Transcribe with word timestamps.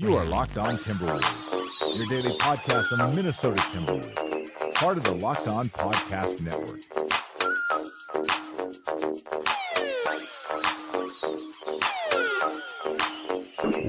You 0.00 0.16
are 0.16 0.24
Locked 0.24 0.56
On 0.56 0.72
Timberwolves, 0.76 1.98
your 1.98 2.06
daily 2.06 2.34
podcast 2.38 2.90
on 2.90 2.98
the 3.00 3.14
Minnesota 3.14 3.60
Timberwolves, 3.60 4.74
part 4.74 4.96
of 4.96 5.04
the 5.04 5.12
Locked 5.16 5.46
On 5.46 5.66
Podcast 5.66 6.42
Network. 6.42 6.80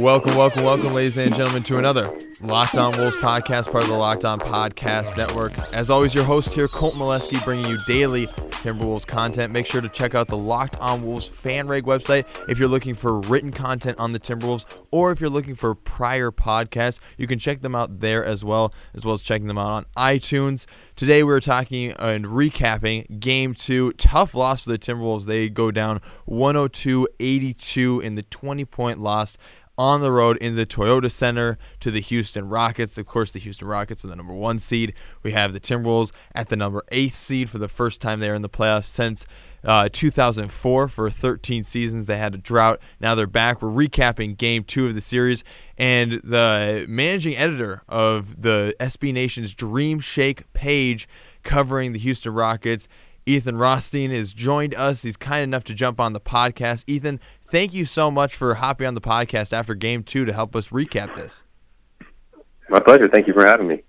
Welcome, 0.02 0.36
welcome, 0.36 0.66
welcome, 0.66 0.94
ladies 0.94 1.18
and 1.18 1.34
gentlemen, 1.34 1.64
to 1.64 1.78
another 1.78 2.14
Locked 2.42 2.76
On 2.76 2.92
Wolves 2.98 3.16
podcast, 3.16 3.72
part 3.72 3.86
of 3.86 3.90
the 3.90 3.96
Locked 3.96 4.26
On 4.26 4.38
Podcast 4.38 5.16
Network. 5.16 5.58
As 5.74 5.90
always, 5.90 6.14
your 6.14 6.26
host 6.26 6.52
here, 6.52 6.68
Colt 6.68 6.96
Molesky, 6.96 7.42
bringing 7.46 7.68
you 7.68 7.80
daily 7.88 8.28
Timberwolves 8.62 9.08
content. 9.08 9.52
Make 9.52 9.66
sure 9.66 9.82
to 9.82 9.90
check 9.90 10.14
out 10.14 10.28
the 10.28 10.38
Locked 10.38 10.78
On 10.80 11.02
Wolves 11.02 11.28
FanRag 11.28 11.82
website 11.82 12.28
if 12.48 12.60
you're 12.60 12.68
looking 12.68 12.94
for 12.94 13.20
written 13.20 13.52
content 13.52 13.98
on 13.98 14.12
the 14.12 14.20
Timberwolves, 14.20 14.66
or 14.92 15.12
if 15.12 15.20
you're 15.20 15.32
looking 15.32 15.56
for 15.56 15.74
prior 15.74 16.30
podcasts, 16.30 17.00
you 17.18 17.26
can 17.26 17.40
check 17.40 17.62
them 17.62 17.74
out 17.74 18.02
there 18.02 18.24
as 18.24 18.46
well, 18.46 18.72
as 18.94 19.04
well 19.04 19.16
as 19.16 19.24
checking 19.24 19.48
them 19.48 19.58
out 19.58 19.72
on 19.72 19.86
iTunes. 19.98 20.68
Today, 20.96 21.24
we're 21.24 21.40
talking 21.40 21.94
and 21.94 22.26
recapping 22.26 23.20
game 23.20 23.56
two. 23.56 23.94
Tough 23.94 24.36
loss 24.36 24.66
for 24.66 24.70
the 24.70 24.78
Timberwolves. 24.78 25.26
They 25.26 25.50
go 25.50 25.72
down 25.72 26.00
102 26.26 27.08
82 27.20 28.00
in 28.02 28.14
the 28.14 28.22
20 28.22 28.66
point 28.66 29.00
loss 29.00 29.38
on 29.78 30.02
the 30.02 30.12
road 30.12 30.38
in 30.38 30.56
the 30.56 30.66
Toyota 30.66 31.10
Center 31.10 31.58
to 31.80 31.92
the 31.92 32.02
Houston 32.02 32.48
Rockets. 32.48 32.98
Of 32.98 33.06
course, 33.06 33.32
the 33.32 33.40
Houston 33.40 33.68
Rockets 33.68 34.04
are 34.04 34.08
the 34.08 34.16
number 34.16 34.34
one 34.34 34.60
seed. 34.60 34.94
We 35.24 35.32
have 35.32 35.54
the 35.54 35.60
Timberwolves 35.60 36.12
at 36.36 36.50
the 36.50 36.56
number 36.56 36.84
eight 36.92 37.14
seed 37.14 37.50
for 37.50 37.58
the 37.58 37.68
first 37.68 38.02
time 38.02 38.20
there 38.20 38.34
in 38.34 38.42
the 38.42 38.50
playoffs 38.50 38.86
since 38.86 39.26
uh, 39.64 39.90
2004 39.92 40.88
for 40.88 41.10
13 41.10 41.64
seasons. 41.64 42.06
They 42.06 42.18
had 42.18 42.36
a 42.36 42.38
drought. 42.38 42.82
Now 43.00 43.16
they're 43.16 43.28
back. 43.28 43.62
We're 43.62 43.70
recapping 43.70 44.38
game 44.38 44.64
two 44.64 44.88
of 44.88 44.96
the 44.96 45.02
series. 45.02 45.44
And 45.78 46.14
the 46.24 46.86
managing 46.88 47.38
editor 47.38 47.84
of 47.88 48.42
the 48.42 48.76
SB 48.80 49.14
Nation's 49.14 49.54
Dream 49.54 50.00
Shake 50.00 50.52
page 50.54 51.08
covering 51.44 51.92
the 51.92 52.00
Houston 52.00 52.34
Rockets 52.34 52.88
Ethan 53.26 53.56
Rothstein 53.56 54.10
has 54.12 54.34
joined 54.34 54.74
us. 54.74 55.04
He's 55.04 55.18
kind 55.18 55.44
enough 55.44 55.64
to 55.66 55.74
jump 55.74 56.00
on 56.00 56.14
the 56.14 56.20
podcast. 56.20 56.84
Ethan, 56.88 57.20
thank 57.52 57.74
you 57.74 57.86
so 57.86 58.10
much 58.10 58.36
for 58.36 58.56
hopping 58.56 58.88
on 58.88 58.94
the 58.94 59.02
podcast 59.02 59.54
after 59.54 59.76
game 59.76 60.04
two 60.04 60.26
to 60.26 60.34
help 60.34 60.56
us 60.56 60.70
recap 60.70 61.14
this. 61.16 61.44
My 62.70 62.80
pleasure. 62.80 63.10
Thank 63.10 63.28
you 63.28 63.34
for 63.34 63.46
having 63.46 63.68
me. 63.68 63.84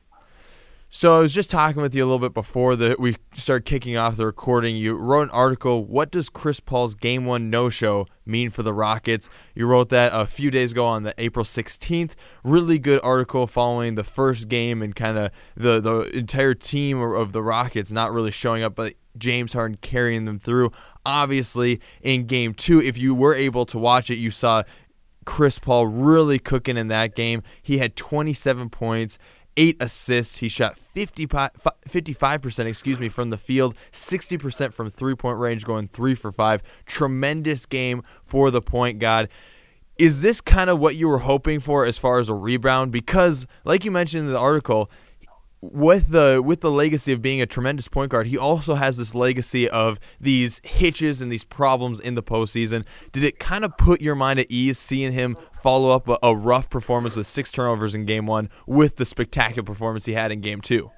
So 0.94 1.16
I 1.16 1.20
was 1.20 1.32
just 1.32 1.50
talking 1.50 1.80
with 1.80 1.94
you 1.94 2.04
a 2.04 2.06
little 2.06 2.18
bit 2.18 2.34
before 2.34 2.76
that 2.76 3.00
we 3.00 3.16
started 3.34 3.64
kicking 3.64 3.96
off 3.96 4.18
the 4.18 4.26
recording. 4.26 4.76
You 4.76 4.94
wrote 4.94 5.22
an 5.22 5.30
article. 5.30 5.86
What 5.86 6.10
does 6.10 6.28
Chris 6.28 6.60
Paul's 6.60 6.94
Game 6.94 7.24
One 7.24 7.48
no-show 7.48 8.06
mean 8.26 8.50
for 8.50 8.62
the 8.62 8.74
Rockets? 8.74 9.30
You 9.54 9.66
wrote 9.68 9.88
that 9.88 10.12
a 10.12 10.26
few 10.26 10.50
days 10.50 10.72
ago 10.72 10.84
on 10.84 11.04
the 11.04 11.14
April 11.16 11.46
16th. 11.46 12.12
Really 12.44 12.78
good 12.78 13.00
article 13.02 13.46
following 13.46 13.94
the 13.94 14.04
first 14.04 14.48
game 14.48 14.82
and 14.82 14.94
kind 14.94 15.16
of 15.16 15.30
the 15.56 15.80
the 15.80 16.00
entire 16.14 16.52
team 16.52 17.00
of 17.00 17.32
the 17.32 17.42
Rockets 17.42 17.90
not 17.90 18.12
really 18.12 18.30
showing 18.30 18.62
up, 18.62 18.74
but 18.74 18.92
James 19.16 19.54
Harden 19.54 19.78
carrying 19.80 20.26
them 20.26 20.38
through. 20.38 20.72
Obviously, 21.04 21.80
in 22.00 22.26
Game 22.26 22.54
Two, 22.54 22.80
if 22.80 22.96
you 22.96 23.14
were 23.14 23.34
able 23.34 23.66
to 23.66 23.78
watch 23.78 24.10
it, 24.10 24.16
you 24.16 24.30
saw 24.30 24.62
Chris 25.24 25.58
Paul 25.58 25.86
really 25.86 26.38
cooking 26.38 26.76
in 26.76 26.88
that 26.88 27.14
game. 27.14 27.42
He 27.62 27.78
had 27.78 27.96
27 27.96 28.70
points 28.70 29.18
eight 29.56 29.76
assists. 29.80 30.38
He 30.38 30.48
shot 30.48 30.78
55 30.78 32.42
percent, 32.42 32.68
excuse 32.68 32.98
me, 32.98 33.08
from 33.08 33.30
the 33.30 33.38
field, 33.38 33.74
60 33.90 34.38
percent 34.38 34.74
from 34.74 34.90
three 34.90 35.14
point 35.14 35.38
range, 35.38 35.64
going 35.64 35.88
three 35.88 36.14
for 36.14 36.32
five. 36.32 36.62
Tremendous 36.86 37.66
game 37.66 38.02
for 38.24 38.50
the 38.50 38.62
point 38.62 38.98
guard. 38.98 39.28
Is 39.98 40.22
this 40.22 40.40
kind 40.40 40.70
of 40.70 40.78
what 40.78 40.96
you 40.96 41.06
were 41.06 41.18
hoping 41.18 41.60
for 41.60 41.84
as 41.84 41.98
far 41.98 42.18
as 42.18 42.28
a 42.28 42.34
rebound? 42.34 42.92
Because, 42.92 43.46
like 43.64 43.84
you 43.84 43.90
mentioned 43.90 44.26
in 44.26 44.32
the 44.32 44.38
article, 44.38 44.90
with 45.62 46.08
the 46.08 46.42
with 46.44 46.60
the 46.60 46.70
legacy 46.70 47.12
of 47.12 47.22
being 47.22 47.40
a 47.40 47.46
tremendous 47.46 47.86
point 47.86 48.10
guard, 48.10 48.26
he 48.26 48.36
also 48.36 48.74
has 48.74 48.96
this 48.96 49.14
legacy 49.14 49.68
of 49.68 50.00
these 50.20 50.60
hitches 50.64 51.22
and 51.22 51.30
these 51.30 51.44
problems 51.44 52.00
in 52.00 52.14
the 52.14 52.22
postseason. 52.22 52.84
Did 53.12 53.22
it 53.22 53.38
kind 53.38 53.64
of 53.64 53.76
put 53.76 54.00
your 54.00 54.16
mind 54.16 54.40
at 54.40 54.46
ease 54.50 54.78
seeing 54.78 55.12
him 55.12 55.36
follow 55.52 55.94
up 55.94 56.08
a, 56.08 56.18
a 56.22 56.34
rough 56.34 56.68
performance 56.68 57.14
with 57.14 57.28
six 57.28 57.52
turnovers 57.52 57.94
in 57.94 58.04
game 58.04 58.26
one 58.26 58.50
with 58.66 58.96
the 58.96 59.04
spectacular 59.04 59.64
performance 59.64 60.04
he 60.04 60.14
had 60.14 60.32
in 60.32 60.40
game 60.40 60.60
two? 60.60 60.90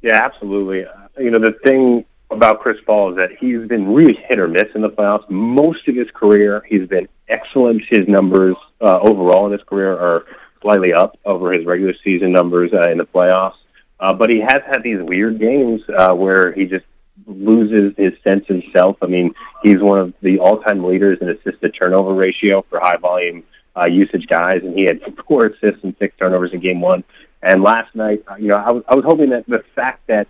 Yeah, 0.00 0.16
absolutely. 0.16 0.84
You 1.18 1.30
know, 1.30 1.38
the 1.38 1.52
thing 1.64 2.06
about 2.30 2.60
Chris 2.60 2.78
Paul 2.86 3.10
is 3.10 3.16
that 3.18 3.30
he's 3.38 3.68
been 3.68 3.92
really 3.92 4.14
hit 4.14 4.38
or 4.38 4.48
miss 4.48 4.68
in 4.74 4.80
the 4.80 4.88
playoffs. 4.88 5.28
Most 5.28 5.86
of 5.86 5.94
his 5.94 6.08
career, 6.14 6.64
he's 6.66 6.88
been 6.88 7.06
excellent. 7.28 7.82
His 7.88 8.08
numbers 8.08 8.56
uh, 8.80 8.98
overall 9.00 9.46
in 9.46 9.52
his 9.52 9.62
career 9.62 9.92
are 9.92 10.24
slightly 10.62 10.92
up 10.92 11.18
over 11.24 11.52
his 11.52 11.66
regular 11.66 11.94
season 12.02 12.32
numbers 12.32 12.72
uh, 12.72 12.90
in 12.90 12.98
the 12.98 13.04
playoffs. 13.04 13.56
Uh, 14.00 14.12
but 14.12 14.30
he 14.30 14.40
has 14.40 14.62
had 14.66 14.82
these 14.82 15.00
weird 15.00 15.38
games 15.38 15.82
uh, 15.96 16.12
where 16.14 16.52
he 16.52 16.64
just 16.64 16.84
loses 17.26 17.94
his 17.96 18.12
sense 18.26 18.44
of 18.48 18.62
self. 18.72 18.96
I 19.02 19.06
mean, 19.06 19.34
he's 19.62 19.80
one 19.80 19.98
of 19.98 20.14
the 20.22 20.38
all-time 20.38 20.82
leaders 20.84 21.18
in 21.20 21.28
assist 21.28 21.60
to 21.60 21.68
turnover 21.68 22.14
ratio 22.14 22.62
for 22.68 22.80
high 22.80 22.96
volume 22.96 23.44
uh, 23.76 23.84
usage 23.84 24.26
guys, 24.26 24.62
and 24.62 24.76
he 24.76 24.84
had 24.84 25.00
four 25.26 25.46
assists 25.46 25.84
and 25.84 25.94
six 25.98 26.16
turnovers 26.16 26.52
in 26.52 26.60
game 26.60 26.80
one. 26.80 27.04
And 27.42 27.62
last 27.62 27.94
night, 27.94 28.24
uh, 28.28 28.36
you 28.36 28.48
know, 28.48 28.56
I 28.56 28.70
was, 28.70 28.82
I 28.88 28.94
was 28.94 29.04
hoping 29.04 29.30
that 29.30 29.46
the 29.46 29.64
fact 29.74 30.06
that 30.08 30.26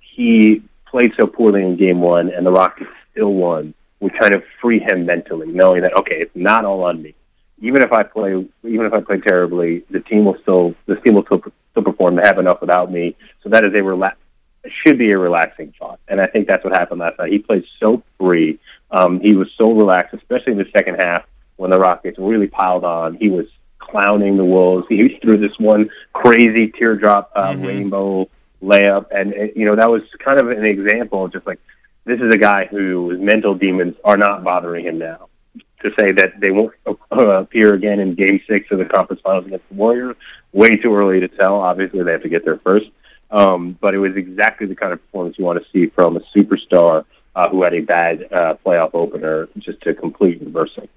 he 0.00 0.62
played 0.86 1.12
so 1.16 1.26
poorly 1.26 1.62
in 1.62 1.76
game 1.76 2.00
one 2.00 2.30
and 2.30 2.44
the 2.46 2.52
Rockets 2.52 2.90
still 3.12 3.32
won 3.32 3.74
would 4.00 4.18
kind 4.18 4.34
of 4.34 4.42
free 4.60 4.80
him 4.80 5.06
mentally, 5.06 5.48
knowing 5.48 5.82
that 5.82 5.96
okay, 5.96 6.16
it's 6.20 6.34
not 6.34 6.64
all 6.64 6.84
on 6.84 7.02
me 7.02 7.14
even 7.64 7.82
if 7.82 7.92
I 7.92 8.02
play, 8.02 8.46
even 8.62 8.84
if 8.84 8.92
I 8.92 9.00
play 9.00 9.18
terribly, 9.20 9.84
the 9.90 10.00
team 10.00 10.26
will 10.26 10.36
still, 10.42 10.74
the 10.84 10.96
team 10.96 11.14
will 11.14 11.24
still, 11.24 11.42
still 11.70 11.82
perform. 11.82 12.16
They 12.16 12.22
have 12.22 12.38
enough 12.38 12.60
without 12.60 12.92
me, 12.92 13.16
so 13.42 13.48
that 13.48 13.66
is 13.66 13.74
a 13.74 13.82
relax, 13.82 14.18
should 14.68 14.98
be 14.98 15.10
a 15.12 15.18
relaxing 15.18 15.72
thought. 15.78 15.98
And 16.06 16.20
I 16.20 16.26
think 16.26 16.46
that's 16.46 16.62
what 16.62 16.74
happened 16.74 17.00
last 17.00 17.18
night. 17.18 17.32
He 17.32 17.38
played 17.38 17.64
so 17.80 18.02
free. 18.20 18.58
Um, 18.90 19.18
he 19.20 19.34
was 19.34 19.48
so 19.56 19.72
relaxed, 19.72 20.12
especially 20.12 20.52
in 20.52 20.58
the 20.58 20.68
second 20.76 20.96
half 20.96 21.24
when 21.56 21.70
the 21.70 21.78
Rockets 21.78 22.18
really 22.18 22.48
piled 22.48 22.84
on. 22.84 23.14
He 23.14 23.30
was 23.30 23.46
clowning 23.78 24.36
the 24.36 24.44
Wolves. 24.44 24.86
He 24.90 25.18
threw 25.22 25.38
this 25.38 25.58
one 25.58 25.88
crazy 26.12 26.68
teardrop 26.68 27.32
uh, 27.34 27.52
mm-hmm. 27.52 27.64
rainbow 27.64 28.28
layup, 28.62 29.06
and 29.10 29.32
you 29.56 29.64
know 29.64 29.76
that 29.76 29.90
was 29.90 30.02
kind 30.18 30.38
of 30.38 30.50
an 30.50 30.66
example 30.66 31.24
of 31.24 31.32
just 31.32 31.46
like 31.46 31.60
this 32.04 32.20
is 32.20 32.34
a 32.34 32.38
guy 32.38 32.66
whose 32.66 33.18
mental 33.18 33.54
demons 33.54 33.94
are 34.04 34.18
not 34.18 34.44
bothering 34.44 34.84
him 34.84 34.98
now 34.98 35.28
to 35.84 35.92
say 35.98 36.12
that 36.12 36.40
they 36.40 36.50
won't 36.50 36.74
uh, 36.86 36.94
appear 37.12 37.74
again 37.74 38.00
in 38.00 38.14
Game 38.14 38.40
Six 38.48 38.70
of 38.70 38.78
the 38.78 38.84
conference 38.84 39.22
finals 39.22 39.46
against 39.46 39.68
the 39.68 39.74
Warriors. 39.74 40.16
Way 40.52 40.76
too 40.76 40.94
early 40.94 41.20
to 41.20 41.28
tell. 41.28 41.56
Obviously, 41.60 42.02
they 42.02 42.12
have 42.12 42.22
to 42.22 42.28
get 42.28 42.44
there 42.44 42.58
first. 42.58 42.86
Um, 43.30 43.76
but 43.80 43.94
it 43.94 43.98
was 43.98 44.16
exactly 44.16 44.66
the 44.66 44.76
kind 44.76 44.92
of 44.92 45.00
performance 45.02 45.38
you 45.38 45.44
want 45.44 45.62
to 45.62 45.68
see 45.70 45.86
from 45.86 46.16
a 46.16 46.20
superstar 46.36 47.04
uh, 47.34 47.48
who 47.48 47.62
had 47.62 47.74
a 47.74 47.80
bad 47.80 48.32
uh, 48.32 48.54
playoff 48.64 48.90
opener, 48.94 49.48
just 49.58 49.80
to 49.82 49.94
complete 49.94 50.40
reversing. 50.40 50.88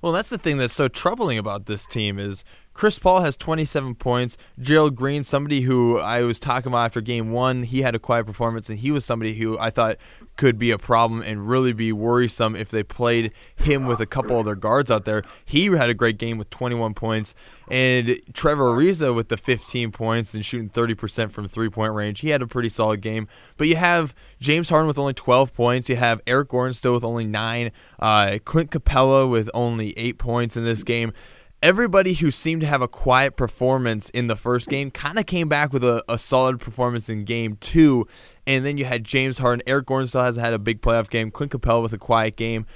Well, 0.00 0.12
that's 0.12 0.30
the 0.30 0.38
thing 0.38 0.58
that's 0.58 0.74
so 0.74 0.88
troubling 0.88 1.38
about 1.38 1.66
this 1.66 1.86
team 1.86 2.18
is 2.18 2.44
Chris 2.74 2.98
Paul 2.98 3.20
has 3.20 3.36
27 3.36 3.94
points. 3.96 4.36
Gerald 4.58 4.96
Green, 4.96 5.24
somebody 5.24 5.62
who 5.62 5.98
I 5.98 6.22
was 6.22 6.40
talking 6.40 6.72
about 6.72 6.86
after 6.86 7.00
game 7.00 7.30
one, 7.30 7.64
he 7.64 7.82
had 7.82 7.94
a 7.94 7.98
quiet 7.98 8.26
performance, 8.26 8.68
and 8.70 8.78
he 8.78 8.90
was 8.90 9.04
somebody 9.04 9.34
who 9.34 9.58
I 9.58 9.70
thought 9.70 9.98
could 10.36 10.58
be 10.58 10.70
a 10.70 10.78
problem 10.78 11.22
and 11.22 11.48
really 11.48 11.72
be 11.72 11.92
worrisome 11.92 12.56
if 12.56 12.70
they 12.70 12.82
played 12.82 13.32
him 13.54 13.86
with 13.86 14.00
a 14.00 14.06
couple 14.06 14.38
other 14.38 14.54
guards 14.54 14.90
out 14.90 15.04
there. 15.04 15.22
He 15.44 15.66
had 15.66 15.90
a 15.90 15.94
great 15.94 16.18
game 16.18 16.38
with 16.38 16.48
21 16.50 16.94
points, 16.94 17.34
and 17.68 18.20
Trevor 18.32 18.64
Ariza 18.64 19.14
with 19.14 19.28
the 19.28 19.36
15 19.36 19.92
points 19.92 20.34
and 20.34 20.44
shooting 20.44 20.70
30% 20.70 21.30
from 21.30 21.46
three 21.46 21.68
point 21.68 21.92
range. 21.92 22.20
He 22.20 22.30
had 22.30 22.42
a 22.42 22.46
pretty 22.46 22.70
solid 22.70 23.00
game. 23.02 23.28
But 23.56 23.68
you 23.68 23.76
have 23.76 24.14
James 24.40 24.70
Harden 24.70 24.88
with 24.88 24.98
only 24.98 25.14
12 25.14 25.52
points. 25.52 25.88
You 25.88 25.96
have 25.96 26.20
Eric 26.26 26.48
Gordon 26.48 26.74
still 26.74 26.94
with 26.94 27.04
only 27.04 27.26
nine. 27.26 27.70
Uh, 27.98 28.38
Clint 28.44 28.70
Capela 28.70 29.30
with 29.30 29.50
only 29.54 29.96
eight 29.98 30.18
points 30.18 30.56
in 30.56 30.64
this 30.64 30.82
game 30.82 31.12
everybody 31.62 32.14
who 32.14 32.30
seemed 32.30 32.60
to 32.60 32.66
have 32.66 32.82
a 32.82 32.88
quiet 32.88 33.36
performance 33.36 34.10
in 34.10 34.26
the 34.26 34.36
first 34.36 34.68
game 34.68 34.90
kind 34.90 35.18
of 35.18 35.26
came 35.26 35.48
back 35.48 35.72
with 35.72 35.84
a, 35.84 36.02
a, 36.08 36.18
solid 36.18 36.58
performance 36.58 37.08
in 37.08 37.24
game 37.24 37.56
two. 37.60 38.06
And 38.46 38.64
then 38.64 38.76
you 38.76 38.84
had 38.84 39.04
James 39.04 39.38
Harden. 39.38 39.62
Eric 39.66 39.86
Gordon 39.86 40.08
still 40.08 40.22
hasn't 40.22 40.44
had 40.44 40.52
a 40.52 40.58
big 40.58 40.82
playoff 40.82 41.08
game. 41.08 41.30
Clint 41.30 41.52
Capela 41.52 41.80
with 41.80 41.92
a 41.92 41.98
quiet 41.98 42.36
game. 42.36 42.66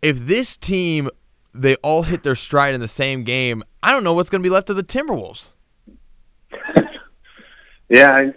If 0.00 0.20
this 0.20 0.56
team, 0.56 1.08
they 1.52 1.74
all 1.76 2.02
hit 2.02 2.22
their 2.22 2.36
stride 2.36 2.74
in 2.74 2.80
the 2.80 2.88
same 2.88 3.24
game, 3.24 3.62
I 3.82 3.90
don't 3.90 4.04
know 4.04 4.14
what's 4.14 4.30
going 4.30 4.42
to 4.42 4.46
be 4.46 4.52
left 4.52 4.70
of 4.70 4.76
the 4.76 4.84
Timberwolves. 4.84 5.50
yeah, 7.88 8.30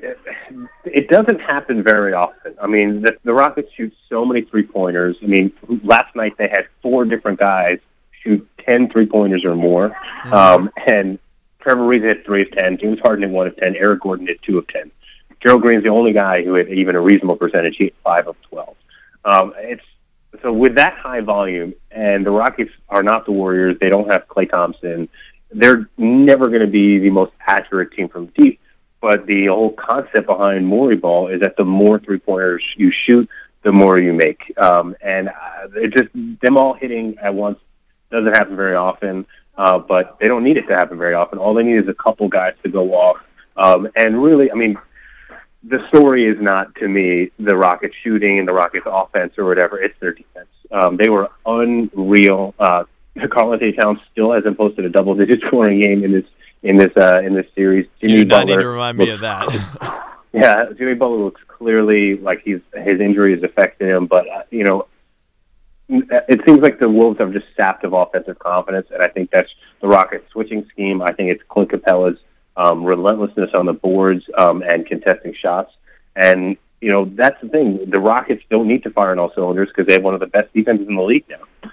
it 0.85 1.09
doesn't 1.09 1.41
happen 1.41 1.83
very 1.83 2.13
often. 2.13 2.55
I 2.61 2.67
mean, 2.67 3.01
the, 3.01 3.17
the 3.23 3.33
Rockets 3.33 3.71
shoot 3.75 3.93
so 4.07 4.25
many 4.25 4.41
three 4.41 4.63
pointers. 4.63 5.17
I 5.21 5.27
mean, 5.27 5.51
last 5.83 6.15
night 6.15 6.37
they 6.37 6.47
had 6.47 6.67
four 6.81 7.05
different 7.05 7.39
guys 7.39 7.79
10 8.69 8.89
three 8.89 9.05
pointers 9.05 9.43
or 9.43 9.55
more. 9.55 9.89
Mm-hmm. 9.89 10.33
Um, 10.33 10.71
and 10.85 11.19
Trevor 11.59 11.81
Ariza 11.81 12.03
hit 12.03 12.25
three 12.25 12.43
of 12.43 12.51
10. 12.51 12.77
James 12.77 12.99
Harden 12.99 13.23
hit 13.23 13.31
one 13.31 13.47
of 13.47 13.57
10. 13.57 13.75
Eric 13.75 14.01
Gordon 14.01 14.27
hit 14.27 14.41
two 14.41 14.57
of 14.57 14.67
10. 14.67 14.91
Gerald 15.41 15.61
Green's 15.61 15.83
the 15.83 15.89
only 15.89 16.13
guy 16.13 16.43
who 16.43 16.55
hit 16.55 16.69
even 16.69 16.95
a 16.95 17.01
reasonable 17.01 17.35
percentage. 17.35 17.75
He 17.77 17.85
hit 17.85 17.95
five 18.03 18.27
of 18.27 18.35
12. 18.43 18.75
Um, 19.25 19.53
it's 19.57 19.83
so 20.41 20.53
with 20.53 20.75
that 20.75 20.93
high 20.93 21.21
volume, 21.21 21.73
and 21.91 22.25
the 22.25 22.31
Rockets 22.31 22.71
are 22.87 23.03
not 23.03 23.25
the 23.25 23.31
Warriors. 23.31 23.77
They 23.79 23.89
don't 23.89 24.11
have 24.11 24.27
Klay 24.27 24.49
Thompson. 24.49 25.09
they're 25.51 25.89
never 25.97 26.47
going 26.47 26.61
to 26.61 26.67
be 26.67 26.99
the 26.99 27.09
most 27.09 27.31
accurate 27.45 27.91
team 27.93 28.09
from 28.09 28.27
deep. 28.27 28.59
But 29.01 29.25
the 29.25 29.47
whole 29.47 29.71
concept 29.71 30.27
behind 30.27 30.67
Morey 30.67 30.97
ball 30.97 31.29
is 31.29 31.41
that 31.41 31.55
the 31.55 31.65
more 31.65 31.99
three 31.99 32.19
pointers 32.19 32.63
you 32.75 32.91
shoot, 32.91 33.29
the 33.63 33.71
more 33.71 33.97
you 33.97 34.13
make. 34.13 34.53
Um, 34.57 34.95
and 35.01 35.29
uh, 35.29 35.67
it 35.75 35.93
just 35.93 36.09
them 36.41 36.57
all 36.57 36.73
hitting 36.73 37.17
at 37.17 37.33
once 37.33 37.59
doesn't 38.11 38.33
happen 38.33 38.55
very 38.55 38.75
often. 38.75 39.25
Uh, 39.59 39.77
but 39.77 40.17
they 40.19 40.27
don't 40.29 40.45
need 40.45 40.55
it 40.55 40.67
to 40.67 40.73
happen 40.73 40.97
very 40.97 41.13
often. 41.13 41.37
All 41.37 41.53
they 41.53 41.63
need 41.63 41.75
is 41.75 41.87
a 41.89 41.93
couple 41.93 42.29
guys 42.29 42.53
to 42.63 42.69
go 42.69 42.93
off. 42.93 43.17
Um, 43.57 43.89
and 43.93 44.23
really, 44.23 44.49
I 44.49 44.55
mean, 44.55 44.77
the 45.63 45.85
story 45.89 46.25
is 46.25 46.39
not 46.39 46.73
to 46.75 46.87
me 46.87 47.31
the 47.37 47.57
Rockets 47.57 47.93
shooting 48.01 48.39
and 48.39 48.47
the 48.47 48.53
Rockets 48.53 48.85
offense 48.89 49.37
or 49.37 49.43
whatever. 49.43 49.77
It's 49.77 49.99
their 49.99 50.13
defense. 50.13 50.47
Um, 50.71 50.95
they 50.95 51.09
were 51.09 51.29
unreal. 51.45 52.53
Uh, 52.57 52.85
Karl-Anthony 53.29 53.73
Towns 53.73 53.99
still 54.11 54.31
hasn't 54.31 54.57
posted 54.57 54.85
a 54.85 54.89
double-digit 54.89 55.41
scoring 55.47 55.81
game 55.81 56.05
in 56.05 56.13
this 56.13 56.25
in 56.63 56.77
this 56.77 56.95
uh, 56.95 57.21
in 57.23 57.33
this 57.33 57.45
series. 57.53 57.85
Jimmy 57.99 58.13
you 58.13 58.19
do 58.19 58.25
not 58.25 58.47
Butler 58.47 58.57
need 58.57 58.63
to 58.63 58.69
remind 58.69 58.97
me 58.97 59.09
of 59.09 59.19
that. 59.21 60.15
yeah, 60.33 60.65
Jimmy 60.77 60.93
Butler 60.93 61.17
looks 61.17 61.41
clearly 61.47 62.15
like 62.15 62.41
he's 62.43 62.61
his 62.73 63.01
injury 63.01 63.33
is 63.33 63.43
affecting 63.43 63.87
him, 63.87 64.05
but 64.05 64.25
uh, 64.29 64.43
you 64.51 64.63
know. 64.63 64.87
It 65.89 66.41
seems 66.45 66.59
like 66.59 66.79
the 66.79 66.87
Wolves 66.87 67.19
have 67.19 67.33
just 67.33 67.47
sapped 67.57 67.83
of 67.83 67.93
offensive 67.93 68.37
confidence, 68.37 68.87
and 68.93 69.01
I 69.01 69.07
think 69.07 69.31
that's 69.31 69.49
the 69.81 69.87
Rockets' 69.87 70.31
switching 70.31 70.67
scheme. 70.69 71.01
I 71.01 71.11
think 71.13 71.31
it's 71.31 71.41
Clint 71.49 71.71
Capela's 71.71 72.19
um, 72.55 72.83
relentlessness 72.83 73.51
on 73.55 73.65
the 73.65 73.73
boards 73.73 74.23
um, 74.37 74.61
and 74.61 74.85
contesting 74.85 75.33
shots. 75.33 75.73
And 76.15 76.57
you 76.81 76.91
know 76.91 77.05
that's 77.05 77.41
the 77.41 77.49
thing. 77.49 77.89
The 77.89 77.99
Rockets 77.99 78.43
don't 78.49 78.67
need 78.67 78.83
to 78.83 78.91
fire 78.91 79.11
on 79.11 79.19
all 79.19 79.33
cylinders 79.33 79.69
because 79.69 79.87
they 79.87 79.93
have 79.93 80.03
one 80.03 80.13
of 80.13 80.19
the 80.19 80.27
best 80.27 80.53
defenses 80.53 80.87
in 80.87 80.95
the 80.95 81.01
league 81.01 81.25
now. 81.29 81.71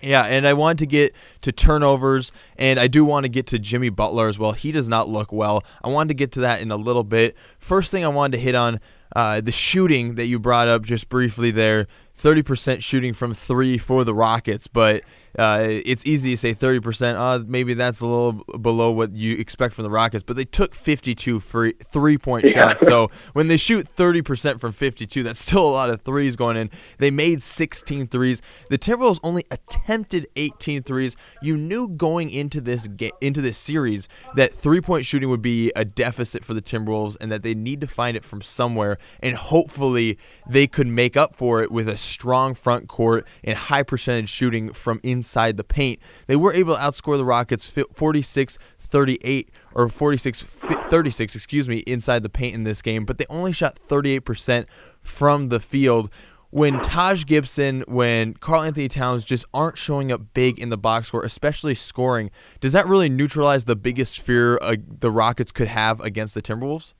Yeah, 0.00 0.24
and 0.24 0.46
I 0.46 0.52
want 0.52 0.80
to 0.80 0.86
get 0.86 1.14
to 1.42 1.52
turnovers, 1.52 2.30
and 2.58 2.78
I 2.78 2.88
do 2.88 3.04
want 3.04 3.24
to 3.24 3.30
get 3.30 3.46
to 3.48 3.58
Jimmy 3.58 3.88
Butler 3.88 4.28
as 4.28 4.38
well. 4.38 4.52
He 4.52 4.70
does 4.70 4.88
not 4.88 5.08
look 5.08 5.32
well. 5.32 5.64
I 5.82 5.88
wanted 5.88 6.08
to 6.08 6.14
get 6.14 6.32
to 6.32 6.40
that 6.40 6.60
in 6.60 6.70
a 6.70 6.76
little 6.76 7.04
bit. 7.04 7.36
First 7.58 7.90
thing 7.90 8.04
I 8.04 8.08
wanted 8.08 8.36
to 8.36 8.42
hit 8.42 8.54
on 8.54 8.80
uh, 9.16 9.40
the 9.40 9.52
shooting 9.52 10.16
that 10.16 10.26
you 10.26 10.38
brought 10.38 10.68
up 10.68 10.82
just 10.82 11.08
briefly 11.08 11.50
there. 11.50 11.86
30% 12.18 12.82
shooting 12.82 13.12
from 13.12 13.34
three 13.34 13.78
for 13.78 14.04
the 14.04 14.14
Rockets, 14.14 14.66
but 14.66 15.02
uh, 15.38 15.66
it's 15.68 16.06
easy 16.06 16.30
to 16.30 16.36
say 16.36 16.54
30%. 16.54 17.16
Uh, 17.16 17.44
maybe 17.46 17.74
that's 17.74 18.00
a 18.00 18.06
little 18.06 18.32
below 18.58 18.92
what 18.92 19.12
you 19.14 19.36
expect 19.36 19.74
from 19.74 19.82
the 19.82 19.90
Rockets, 19.90 20.22
but 20.22 20.36
they 20.36 20.44
took 20.44 20.74
52 20.74 21.40
free 21.40 21.74
three 21.82 22.16
point 22.18 22.46
yeah. 22.46 22.52
shots. 22.52 22.86
So 22.86 23.10
when 23.32 23.48
they 23.48 23.56
shoot 23.56 23.88
30% 23.94 24.60
from 24.60 24.72
52, 24.72 25.22
that's 25.24 25.40
still 25.40 25.68
a 25.68 25.72
lot 25.72 25.90
of 25.90 26.02
threes 26.02 26.36
going 26.36 26.56
in. 26.56 26.70
They 26.98 27.10
made 27.10 27.42
16 27.42 28.08
threes. 28.08 28.42
The 28.70 28.78
Timberwolves 28.78 29.18
only 29.22 29.44
attempted 29.50 30.28
18 30.36 30.84
threes. 30.84 31.16
You 31.42 31.56
knew 31.56 31.88
going 31.88 32.30
into 32.30 32.60
this 32.60 32.86
ga- 32.86 33.12
into 33.20 33.40
this 33.40 33.58
series 33.58 34.08
that 34.36 34.54
three 34.54 34.80
point 34.80 35.04
shooting 35.04 35.30
would 35.30 35.42
be 35.42 35.72
a 35.74 35.84
deficit 35.84 36.44
for 36.44 36.54
the 36.54 36.62
Timberwolves 36.62 37.16
and 37.20 37.32
that 37.32 37.42
they 37.42 37.54
need 37.54 37.80
to 37.80 37.88
find 37.88 38.16
it 38.16 38.24
from 38.24 38.40
somewhere. 38.40 38.98
And 39.20 39.34
hopefully 39.34 40.16
they 40.48 40.68
could 40.68 40.86
make 40.86 41.16
up 41.16 41.34
for 41.34 41.62
it 41.62 41.72
with 41.72 41.88
a 41.88 41.96
strong 42.04 42.54
front 42.54 42.88
court 42.88 43.26
and 43.42 43.56
high 43.56 43.82
percentage 43.82 44.28
shooting 44.28 44.72
from 44.72 45.00
inside 45.02 45.56
the 45.56 45.64
paint. 45.64 46.00
They 46.26 46.36
were 46.36 46.52
able 46.52 46.74
to 46.74 46.80
outscore 46.80 47.16
the 47.16 47.24
Rockets 47.24 47.70
46 47.94 48.58
38 48.78 49.50
or 49.74 49.88
46 49.88 50.42
36, 50.42 51.34
excuse 51.34 51.68
me, 51.68 51.78
inside 51.78 52.22
the 52.22 52.28
paint 52.28 52.54
in 52.54 52.64
this 52.64 52.80
game, 52.80 53.04
but 53.04 53.18
they 53.18 53.26
only 53.28 53.52
shot 53.52 53.80
38% 53.88 54.66
from 55.00 55.48
the 55.48 55.60
field. 55.60 56.10
When 56.50 56.80
Taj 56.82 57.26
Gibson, 57.26 57.82
when 57.88 58.34
Karl-Anthony 58.34 58.86
Towns 58.86 59.24
just 59.24 59.44
aren't 59.52 59.76
showing 59.76 60.12
up 60.12 60.32
big 60.34 60.60
in 60.60 60.68
the 60.68 60.76
box 60.76 61.08
score, 61.08 61.24
especially 61.24 61.74
scoring, 61.74 62.30
does 62.60 62.72
that 62.74 62.86
really 62.86 63.08
neutralize 63.08 63.64
the 63.64 63.74
biggest 63.74 64.20
fear 64.20 64.58
uh, 64.62 64.76
the 64.86 65.10
Rockets 65.10 65.50
could 65.50 65.66
have 65.66 65.98
against 66.00 66.32
the 66.34 66.40
Timberwolves? 66.40 66.94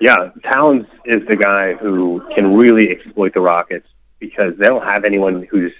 Yeah, 0.00 0.30
Towns 0.50 0.86
is 1.04 1.26
the 1.28 1.36
guy 1.36 1.74
who 1.74 2.22
can 2.34 2.54
really 2.54 2.90
exploit 2.90 3.34
the 3.34 3.40
Rockets 3.40 3.86
because 4.18 4.56
they 4.56 4.66
don't 4.66 4.82
have 4.82 5.04
anyone 5.04 5.46
who's 5.50 5.72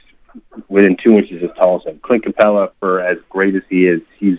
within 0.69 0.96
two 1.02 1.17
inches 1.17 1.43
as 1.43 1.50
tall 1.56 1.81
as 1.81 1.87
him. 1.87 1.99
Clint 2.00 2.25
Capela, 2.25 2.70
for 2.78 3.00
as 3.00 3.17
great 3.31 3.55
as 3.55 3.62
he 3.70 3.87
is, 3.87 4.02
he's 4.19 4.38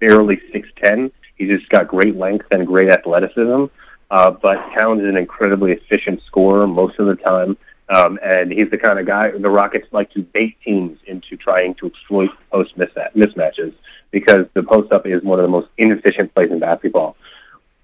barely 0.00 0.40
six 0.52 0.68
ten. 0.82 1.12
He's 1.36 1.48
just 1.48 1.68
got 1.70 1.86
great 1.86 2.16
length 2.16 2.46
and 2.50 2.66
great 2.66 2.90
athleticism. 2.90 3.66
Uh, 4.10 4.30
but 4.32 4.56
Towns 4.74 5.02
is 5.02 5.08
an 5.08 5.16
incredibly 5.16 5.72
efficient 5.72 6.20
scorer 6.26 6.66
most 6.66 6.98
of 6.98 7.06
the 7.06 7.14
time. 7.14 7.56
Um, 7.88 8.18
and 8.22 8.52
he's 8.52 8.70
the 8.70 8.78
kind 8.78 8.98
of 8.98 9.06
guy 9.06 9.30
the 9.30 9.50
Rockets 9.50 9.86
like 9.92 10.10
to 10.12 10.22
bait 10.22 10.56
teams 10.64 10.98
into 11.06 11.36
trying 11.36 11.74
to 11.76 11.86
exploit 11.86 12.30
post 12.50 12.76
mismatches 12.78 13.74
because 14.10 14.46
the 14.54 14.62
post 14.62 14.92
up 14.92 15.06
is 15.06 15.22
one 15.22 15.38
of 15.38 15.44
the 15.44 15.48
most 15.48 15.68
inefficient 15.78 16.34
plays 16.34 16.50
in 16.50 16.58
basketball. 16.58 17.16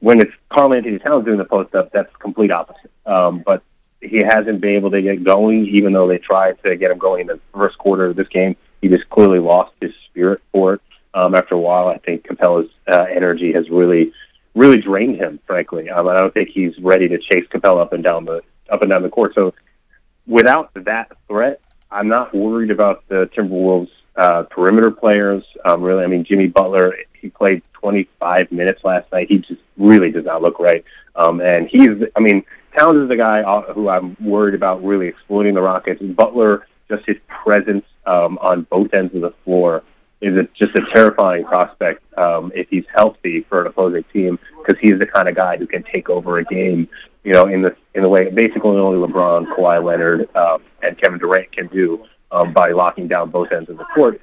When 0.07 0.21
it's 0.21 0.31
Karl-Anthony 0.51 1.01
Towns 1.01 1.25
doing 1.25 1.39
the 1.39 1.45
post 1.45 1.75
up, 1.75 1.91
that's 1.91 2.15
complete 2.21 2.53
opposite. 2.53 2.93
Um, 3.07 3.43
but 3.45 3.65
he 4.01 4.19
hasn't 4.19 4.61
been 4.61 4.77
able 4.77 4.93
to 4.93 5.03
get 5.03 5.25
going, 5.25 5.67
even 5.67 5.93
though 5.93 6.07
they 6.07 6.19
tried 6.19 6.63
to 6.63 6.77
get 6.77 6.93
him 6.93 6.99
going 6.99 7.23
in 7.23 7.27
the 7.27 7.41
first 7.53 7.77
quarter 7.77 8.07
of 8.07 8.15
this 8.15 8.29
game. 8.29 8.55
He 8.81 8.87
just 8.87 9.11
clearly 9.11 9.41
lost 9.41 9.73
his 9.81 9.91
spirit 10.09 10.41
for 10.53 10.75
it. 10.75 10.81
Um, 11.13 11.35
after 11.35 11.57
a 11.57 11.59
while, 11.59 11.89
I 11.89 11.99
think 11.99 12.25
Capela's 12.25 12.71
uh, 12.87 13.07
energy 13.11 13.53
has 13.55 13.69
really, 13.69 14.13
really 14.55 14.81
drained 14.81 15.17
him. 15.17 15.41
Frankly, 15.45 15.91
um, 15.91 16.07
I 16.07 16.17
don't 16.17 16.33
think 16.33 16.51
he's 16.51 16.79
ready 16.79 17.09
to 17.09 17.19
chase 17.19 17.49
Capela 17.53 17.81
up 17.81 17.93
and 17.93 18.05
down 18.05 18.27
the 18.27 18.43
up 18.71 18.83
and 18.83 18.91
down 18.91 19.03
the 19.03 19.09
court. 19.09 19.35
So, 19.35 19.55
without 20.25 20.71
that 20.75 21.17
threat, 21.27 21.61
I'm 21.91 22.07
not 22.07 22.33
worried 22.33 22.71
about 22.71 23.03
the 23.09 23.29
Timberwolves 23.37 23.91
uh, 24.15 24.45
perimeter 24.45 24.93
players. 24.93 25.43
Um, 25.65 25.83
really, 25.83 26.05
I 26.05 26.07
mean, 26.07 26.23
Jimmy 26.23 26.47
Butler, 26.47 26.95
he 27.21 27.29
played 27.29 27.63
25 27.87 28.51
minutes 28.51 28.83
last 28.83 29.11
night. 29.13 29.29
He 29.29 29.39
just 29.39 29.61
really 29.77 30.11
does 30.11 30.25
not 30.25 30.43
look 30.43 30.59
right. 30.59 30.85
Um, 31.15 31.41
and 31.41 31.69
he's, 31.69 31.91
I 32.17 32.21
mean, 32.21 32.45
Towns 32.77 33.01
is 33.01 33.09
the 33.09 33.17
guy 33.17 33.43
uh, 33.43 33.73
who 33.73 33.89
I'm 33.89 34.17
worried 34.21 34.55
about 34.55 34.83
really 34.83 35.07
exploiting 35.07 35.55
the 35.55 35.63
Rockets. 35.63 36.03
Butler, 36.03 36.67
just 36.89 37.07
his 37.07 37.17
presence 37.29 37.85
um, 38.05 38.39
on 38.39 38.63
both 38.63 38.93
ends 38.93 39.15
of 39.15 39.21
the 39.21 39.33
floor 39.45 39.85
is 40.21 40.37
a, 40.37 40.49
just 40.53 40.75
a 40.75 40.83
terrifying 40.93 41.45
prospect 41.45 42.03
um, 42.19 42.51
if 42.57 42.69
he's 42.71 42.85
healthy 42.93 43.47
for 43.49 43.61
an 43.61 43.69
opposing 43.69 44.03
team 44.13 44.37
because 44.59 44.81
he's 44.81 44.99
the 44.99 45.07
kind 45.07 45.29
of 45.29 45.37
guy 45.37 45.57
who 45.57 45.67
can 45.69 45.85
take 45.85 46.11
over 46.11 46.39
a 46.39 46.45
game, 46.45 46.89
you 47.23 47.33
know, 47.33 47.45
in 47.45 47.63
the 47.63 47.77
in 47.95 48.03
the 48.03 48.09
way 48.09 48.29
basically 48.31 48.77
only 48.79 48.99
LeBron, 48.99 49.47
Kawhi 49.55 49.85
Leonard, 49.85 50.35
um, 50.35 50.61
and 50.83 51.01
Kevin 51.01 51.21
Durant 51.21 51.53
can 51.53 51.69
do 51.69 52.05
um, 52.33 52.53
by 52.53 52.73
locking 52.73 53.07
down 53.07 53.31
both 53.31 53.53
ends 53.53 53.71
of 53.71 53.79
the 53.79 53.85
court. 53.95 54.21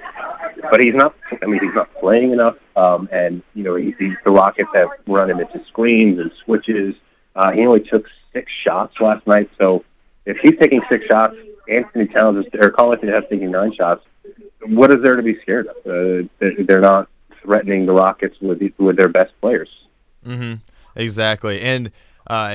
But 0.70 0.80
he's 0.80 0.96
not. 0.96 1.16
I 1.42 1.46
mean, 1.46 1.60
he's 1.62 1.76
not 1.76 1.94
playing 1.96 2.32
enough, 2.32 2.56
um, 2.76 3.10
and 3.12 3.42
you 3.54 3.64
know, 3.64 3.76
he, 3.76 3.94
he, 4.00 4.14
the 4.24 4.32
Rockets 4.32 4.70
have 4.74 4.90
run 5.08 5.30
him 5.30 5.40
into 5.40 5.64
screens 5.66 6.20
and 6.20 6.32
switches. 6.44 6.96
Uh, 7.36 7.52
he 7.52 7.66
only 7.66 7.82
took 7.82 8.06
six 8.32 8.52
shots 8.64 8.96
last 9.00 9.26
night. 9.28 9.50
So 9.58 9.84
if 10.26 10.38
he's 10.38 10.58
taking 10.60 10.82
six 10.90 11.06
shots, 11.06 11.36
Anthony 11.68 12.08
Towns 12.08 12.46
is, 12.46 12.54
or 12.54 12.72
Collington 12.72 13.14
has 13.14 13.24
taking 13.30 13.52
nine 13.52 13.74
shots. 13.74 14.06
What 14.66 14.92
is 14.92 15.04
there 15.04 15.16
to 15.16 15.24
be 15.24 15.40
scared 15.42 15.68
of? 15.68 15.76
Uh, 15.86 16.28
they're 16.40 16.80
not 16.80 17.10
threatening 17.42 17.86
the 17.86 17.94
Rockets 17.94 18.40
with 18.42 18.62
with 18.78 18.98
their 18.98 19.10
best 19.10 19.34
players. 19.42 19.70
Mm-hmm. 20.26 20.56
Exactly, 20.96 21.62
and 21.62 21.92
uh, 22.28 22.54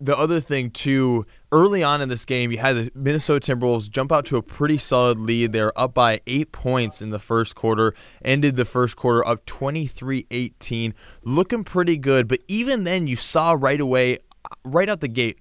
the 0.00 0.16
other 0.16 0.40
thing 0.40 0.70
too, 0.70 1.26
early 1.54 1.84
on 1.84 2.02
in 2.02 2.08
this 2.08 2.24
game, 2.24 2.50
you 2.50 2.58
had 2.58 2.76
the 2.76 2.90
Minnesota 2.96 3.54
Timberwolves 3.54 3.88
jump 3.88 4.10
out 4.10 4.26
to 4.26 4.36
a 4.36 4.42
pretty 4.42 4.76
solid 4.76 5.20
lead. 5.20 5.52
They're 5.52 5.78
up 5.78 5.94
by 5.94 6.20
eight 6.26 6.50
points 6.50 7.00
in 7.00 7.10
the 7.10 7.20
first 7.20 7.54
quarter, 7.54 7.94
ended 8.24 8.56
the 8.56 8.64
first 8.64 8.96
quarter 8.96 9.26
up 9.26 9.46
23-18, 9.46 10.92
looking 11.22 11.62
pretty 11.62 11.96
good. 11.96 12.26
But 12.26 12.40
even 12.48 12.82
then, 12.82 13.06
you 13.06 13.14
saw 13.14 13.56
right 13.58 13.80
away 13.80 14.18
right 14.64 14.88
out 14.88 15.00
the 15.00 15.08
gate, 15.08 15.38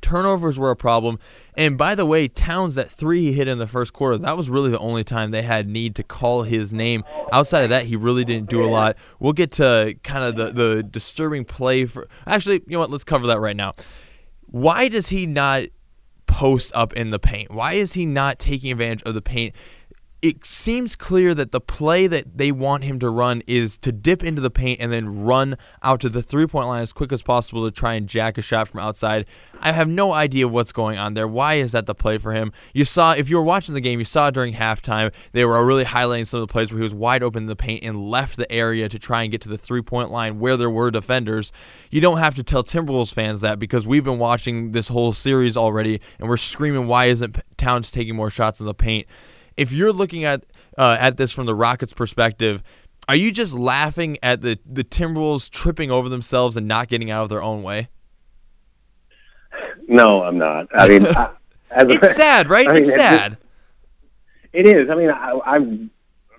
turnovers 0.00 0.56
were 0.56 0.70
a 0.70 0.76
problem. 0.76 1.18
And 1.56 1.76
by 1.76 1.96
the 1.96 2.06
way, 2.06 2.28
Towns, 2.28 2.76
that 2.76 2.90
three 2.90 3.20
he 3.20 3.32
hit 3.32 3.48
in 3.48 3.58
the 3.58 3.66
first 3.66 3.92
quarter, 3.92 4.16
that 4.18 4.36
was 4.36 4.48
really 4.48 4.70
the 4.70 4.78
only 4.78 5.02
time 5.02 5.32
they 5.32 5.42
had 5.42 5.68
need 5.68 5.96
to 5.96 6.04
call 6.04 6.42
his 6.42 6.72
name. 6.72 7.02
Outside 7.32 7.64
of 7.64 7.70
that, 7.70 7.86
he 7.86 7.96
really 7.96 8.24
didn't 8.24 8.48
do 8.48 8.64
a 8.64 8.68
lot. 8.68 8.96
We'll 9.18 9.32
get 9.32 9.50
to 9.52 9.96
kind 10.04 10.22
of 10.22 10.36
the, 10.36 10.52
the 10.52 10.82
disturbing 10.84 11.44
play 11.44 11.86
for. 11.86 12.06
Actually, 12.24 12.62
you 12.66 12.74
know 12.74 12.78
what? 12.78 12.90
Let's 12.90 13.04
cover 13.04 13.26
that 13.26 13.40
right 13.40 13.56
now. 13.56 13.74
Why 14.54 14.86
does 14.86 15.08
he 15.08 15.26
not 15.26 15.64
post 16.28 16.70
up 16.76 16.92
in 16.92 17.10
the 17.10 17.18
paint? 17.18 17.50
Why 17.50 17.72
is 17.72 17.94
he 17.94 18.06
not 18.06 18.38
taking 18.38 18.70
advantage 18.70 19.02
of 19.02 19.14
the 19.14 19.20
paint? 19.20 19.52
It 20.22 20.46
seems 20.46 20.96
clear 20.96 21.34
that 21.34 21.52
the 21.52 21.60
play 21.60 22.06
that 22.06 22.38
they 22.38 22.50
want 22.50 22.82
him 22.82 22.98
to 22.98 23.10
run 23.10 23.42
is 23.46 23.76
to 23.76 23.92
dip 23.92 24.24
into 24.24 24.40
the 24.40 24.50
paint 24.50 24.80
and 24.80 24.90
then 24.90 25.22
run 25.22 25.58
out 25.82 26.00
to 26.00 26.08
the 26.08 26.22
three 26.22 26.46
point 26.46 26.66
line 26.66 26.80
as 26.80 26.94
quick 26.94 27.12
as 27.12 27.22
possible 27.22 27.62
to 27.64 27.70
try 27.70 27.92
and 27.92 28.08
jack 28.08 28.38
a 28.38 28.42
shot 28.42 28.66
from 28.66 28.80
outside. 28.80 29.26
I 29.60 29.72
have 29.72 29.86
no 29.86 30.14
idea 30.14 30.48
what's 30.48 30.72
going 30.72 30.96
on 30.96 31.12
there. 31.12 31.28
Why 31.28 31.54
is 31.54 31.72
that 31.72 31.84
the 31.84 31.94
play 31.94 32.16
for 32.16 32.32
him? 32.32 32.52
You 32.72 32.86
saw, 32.86 33.12
if 33.12 33.28
you 33.28 33.36
were 33.36 33.42
watching 33.42 33.74
the 33.74 33.82
game, 33.82 33.98
you 33.98 34.06
saw 34.06 34.30
during 34.30 34.54
halftime, 34.54 35.12
they 35.32 35.44
were 35.44 35.64
really 35.66 35.84
highlighting 35.84 36.26
some 36.26 36.40
of 36.40 36.48
the 36.48 36.52
plays 36.52 36.72
where 36.72 36.78
he 36.78 36.84
was 36.84 36.94
wide 36.94 37.22
open 37.22 37.42
in 37.42 37.46
the 37.46 37.54
paint 37.54 37.84
and 37.84 38.08
left 38.08 38.38
the 38.38 38.50
area 38.50 38.88
to 38.88 38.98
try 38.98 39.22
and 39.22 39.30
get 39.30 39.42
to 39.42 39.50
the 39.50 39.58
three 39.58 39.82
point 39.82 40.10
line 40.10 40.38
where 40.38 40.56
there 40.56 40.70
were 40.70 40.90
defenders. 40.90 41.52
You 41.90 42.00
don't 42.00 42.18
have 42.18 42.34
to 42.36 42.42
tell 42.42 42.64
Timberwolves 42.64 43.12
fans 43.12 43.42
that 43.42 43.58
because 43.58 43.86
we've 43.86 44.04
been 44.04 44.18
watching 44.18 44.72
this 44.72 44.88
whole 44.88 45.12
series 45.12 45.54
already 45.54 46.00
and 46.18 46.30
we're 46.30 46.38
screaming, 46.38 46.86
why 46.86 47.06
isn't 47.06 47.38
Towns 47.58 47.90
taking 47.90 48.16
more 48.16 48.30
shots 48.30 48.58
in 48.58 48.64
the 48.64 48.72
paint? 48.72 49.06
If 49.56 49.72
you're 49.72 49.92
looking 49.92 50.24
at 50.24 50.44
uh, 50.78 50.96
at 50.98 51.16
this 51.16 51.32
from 51.32 51.46
the 51.46 51.54
Rockets' 51.54 51.92
perspective. 51.92 52.62
Are 53.06 53.16
you 53.16 53.32
just 53.32 53.52
laughing 53.52 54.16
at 54.22 54.40
the 54.40 54.58
the 54.64 54.82
Timberwolves 54.82 55.50
tripping 55.50 55.90
over 55.90 56.08
themselves 56.08 56.56
and 56.56 56.66
not 56.66 56.88
getting 56.88 57.10
out 57.10 57.24
of 57.24 57.28
their 57.28 57.42
own 57.42 57.62
way? 57.62 57.88
No, 59.86 60.22
I'm 60.22 60.38
not. 60.38 60.68
I 60.72 60.88
mean, 60.88 61.06
I, 61.06 61.30
it's 61.70 62.16
sad, 62.16 62.48
right? 62.48 62.66
I 62.66 62.72
mean, 62.72 62.82
it's 62.82 62.94
sad. 62.94 63.38
It 64.52 64.66
is. 64.66 64.88
I 64.88 64.94
mean, 64.94 65.10
I, 65.10 65.38
I 65.44 65.58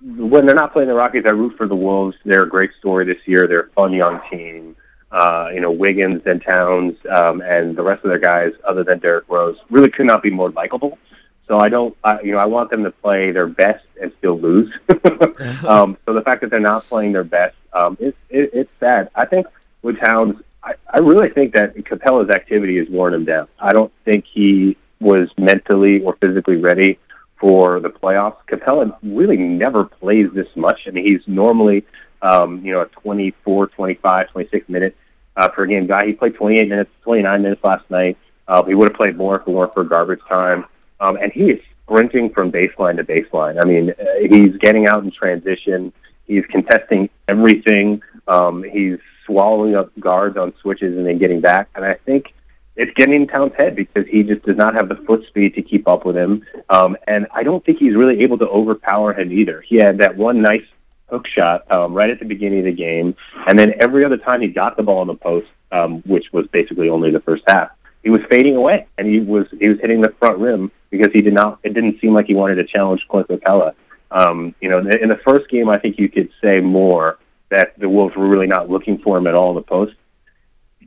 when 0.02 0.46
they're 0.46 0.54
not 0.54 0.72
playing 0.72 0.88
the 0.88 0.94
Rockets, 0.94 1.26
I 1.26 1.32
root 1.32 1.56
for 1.56 1.66
the 1.68 1.76
Wolves. 1.76 2.16
They're 2.24 2.42
a 2.42 2.48
great 2.48 2.70
story 2.78 3.04
this 3.04 3.18
year. 3.26 3.46
They're 3.46 3.60
a 3.60 3.70
fun 3.70 3.92
young 3.92 4.20
team. 4.30 4.76
Uh, 5.12 5.50
you 5.54 5.60
know, 5.60 5.70
Wiggins 5.70 6.22
and 6.26 6.42
Towns 6.42 6.96
um, 7.14 7.40
and 7.40 7.76
the 7.76 7.82
rest 7.82 8.04
of 8.04 8.10
their 8.10 8.18
guys, 8.18 8.52
other 8.64 8.82
than 8.82 8.98
Derrick 8.98 9.26
Rose, 9.28 9.56
really 9.70 9.90
could 9.90 10.06
not 10.06 10.22
be 10.22 10.30
more 10.30 10.50
likable. 10.50 10.98
So 11.48 11.58
I 11.58 11.68
don't, 11.68 11.96
I, 12.02 12.20
you 12.22 12.32
know, 12.32 12.38
I 12.38 12.46
want 12.46 12.70
them 12.70 12.82
to 12.84 12.90
play 12.90 13.30
their 13.30 13.46
best 13.46 13.84
and 14.00 14.12
still 14.18 14.38
lose. 14.38 14.72
um, 15.66 15.96
so 16.04 16.12
the 16.12 16.22
fact 16.22 16.40
that 16.40 16.50
they're 16.50 16.60
not 16.60 16.84
playing 16.86 17.12
their 17.12 17.24
best, 17.24 17.56
um, 17.72 17.96
it, 18.00 18.16
it, 18.28 18.50
it's 18.52 18.70
sad. 18.80 19.10
I 19.14 19.26
think 19.26 19.46
with 19.82 19.98
Towns, 20.00 20.40
I, 20.62 20.74
I 20.92 20.98
really 20.98 21.28
think 21.28 21.54
that 21.54 21.76
Capela's 21.76 22.30
activity 22.30 22.78
has 22.78 22.88
worn 22.88 23.14
him 23.14 23.24
down. 23.24 23.48
I 23.60 23.72
don't 23.72 23.92
think 24.04 24.24
he 24.30 24.76
was 25.00 25.28
mentally 25.38 26.02
or 26.02 26.16
physically 26.16 26.56
ready 26.56 26.98
for 27.38 27.80
the 27.80 27.90
playoffs. 27.90 28.38
Capella 28.46 28.98
really 29.02 29.36
never 29.36 29.84
plays 29.84 30.28
this 30.34 30.48
much. 30.56 30.80
I 30.86 30.90
mean, 30.90 31.04
he's 31.04 31.20
normally, 31.26 31.84
um, 32.22 32.64
you 32.64 32.72
know, 32.72 32.80
a 32.80 32.86
24, 32.86 33.68
25, 33.68 34.30
26 34.30 34.68
minute 34.68 34.96
uh, 35.36 35.48
per 35.48 35.66
game 35.66 35.86
guy. 35.86 36.06
He 36.06 36.12
played 36.12 36.34
28 36.34 36.68
minutes, 36.68 36.90
29 37.02 37.42
minutes 37.42 37.62
last 37.62 37.88
night. 37.90 38.16
Uh, 38.48 38.64
he 38.64 38.74
would 38.74 38.88
have 38.88 38.96
played 38.96 39.16
more 39.16 39.36
if 39.36 39.46
it 39.46 39.50
weren't 39.50 39.74
for 39.74 39.84
garbage 39.84 40.20
time. 40.28 40.64
Um, 41.00 41.16
and 41.16 41.32
he 41.32 41.50
is 41.50 41.60
sprinting 41.82 42.30
from 42.30 42.50
baseline 42.50 42.96
to 42.96 43.04
baseline. 43.04 43.60
I 43.60 43.64
mean, 43.64 43.90
uh, 43.90 44.04
he's 44.28 44.56
getting 44.56 44.86
out 44.86 45.04
in 45.04 45.10
transition. 45.10 45.92
He's 46.26 46.44
contesting 46.46 47.08
everything. 47.28 48.02
Um, 48.26 48.62
he's 48.62 48.98
swallowing 49.24 49.76
up 49.76 49.90
guards 50.00 50.36
on 50.36 50.52
switches 50.60 50.96
and 50.96 51.06
then 51.06 51.18
getting 51.18 51.40
back. 51.40 51.68
And 51.74 51.84
I 51.84 51.94
think 51.94 52.32
it's 52.76 52.92
getting 52.94 53.14
in 53.14 53.26
Towns' 53.26 53.54
head 53.56 53.74
because 53.74 54.06
he 54.08 54.22
just 54.22 54.44
does 54.44 54.56
not 54.56 54.74
have 54.74 54.88
the 54.88 54.96
foot 54.96 55.26
speed 55.26 55.54
to 55.54 55.62
keep 55.62 55.88
up 55.88 56.04
with 56.04 56.16
him. 56.16 56.44
Um, 56.68 56.96
and 57.06 57.26
I 57.32 57.42
don't 57.42 57.64
think 57.64 57.78
he's 57.78 57.94
really 57.94 58.22
able 58.22 58.38
to 58.38 58.48
overpower 58.48 59.14
him 59.14 59.32
either. 59.32 59.60
He 59.62 59.76
had 59.76 59.98
that 59.98 60.16
one 60.16 60.42
nice 60.42 60.64
hook 61.08 61.26
shot 61.26 61.70
um, 61.70 61.94
right 61.94 62.10
at 62.10 62.18
the 62.18 62.24
beginning 62.24 62.60
of 62.60 62.64
the 62.64 62.72
game, 62.72 63.14
and 63.46 63.58
then 63.58 63.74
every 63.78 64.04
other 64.04 64.16
time 64.16 64.40
he 64.40 64.48
got 64.48 64.76
the 64.76 64.82
ball 64.82 65.02
in 65.02 65.08
the 65.08 65.14
post, 65.14 65.46
um, 65.70 66.02
which 66.02 66.32
was 66.32 66.46
basically 66.48 66.88
only 66.88 67.10
the 67.10 67.20
first 67.20 67.44
half, 67.46 67.70
he 68.06 68.10
was 68.10 68.20
fading 68.30 68.54
away, 68.54 68.86
and 68.96 69.08
he 69.08 69.18
was 69.18 69.46
he 69.58 69.68
was 69.68 69.80
hitting 69.80 70.00
the 70.00 70.14
front 70.20 70.38
rim 70.38 70.70
because 70.90 71.12
he 71.12 71.22
did 71.22 71.34
not. 71.34 71.58
It 71.64 71.74
didn't 71.74 72.00
seem 72.00 72.14
like 72.14 72.26
he 72.26 72.34
wanted 72.34 72.54
to 72.54 72.64
challenge 72.64 73.04
Clint 73.08 73.26
Capela. 73.26 73.74
Um, 74.12 74.54
you 74.60 74.68
know, 74.68 74.78
in 74.78 75.08
the 75.08 75.20
first 75.26 75.50
game, 75.50 75.68
I 75.68 75.78
think 75.78 75.98
you 75.98 76.08
could 76.08 76.30
say 76.40 76.60
more 76.60 77.18
that 77.48 77.76
the 77.80 77.88
Wolves 77.88 78.14
were 78.14 78.28
really 78.28 78.46
not 78.46 78.70
looking 78.70 78.98
for 78.98 79.18
him 79.18 79.26
at 79.26 79.34
all 79.34 79.50
in 79.50 79.56
the 79.56 79.62
post 79.62 79.94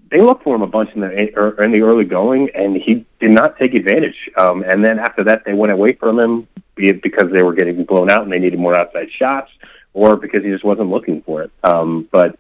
they 0.10 0.22
looked 0.22 0.44
for 0.44 0.56
him 0.56 0.62
a 0.62 0.68
bunch 0.68 0.92
in 0.96 1.02
the 1.02 1.38
er, 1.38 1.62
in 1.62 1.72
the 1.72 1.82
early 1.82 2.06
going, 2.06 2.50
and 2.56 2.76
he 2.76 3.06
did 3.20 3.32
not 3.32 3.58
take 3.58 3.74
advantage. 3.74 4.30
Um, 4.36 4.64
and 4.64 4.84
then 4.84 4.98
after 5.00 5.24
that, 5.26 5.46
they 5.46 5.54
went 5.54 5.72
away 5.72 5.94
from 5.94 6.20
him, 6.20 6.48
be 6.76 6.88
it 6.88 7.02
because 7.02 7.32
they 7.32 7.44
were 7.44 7.54
getting 7.54 7.84
blown 7.84 8.10
out 8.10 8.24
and 8.24 8.32
they 8.32 8.40
needed 8.40 8.60
more 8.60 8.76
outside 8.76 9.12
shots, 9.12 9.52
or 9.94 10.16
because 10.16 10.44
he 10.44 10.50
just 10.50 10.64
wasn't 10.64 10.90
looking 10.90 11.22
for 11.22 11.44
it. 11.44 11.52
Um, 11.64 12.08
but 12.12 12.40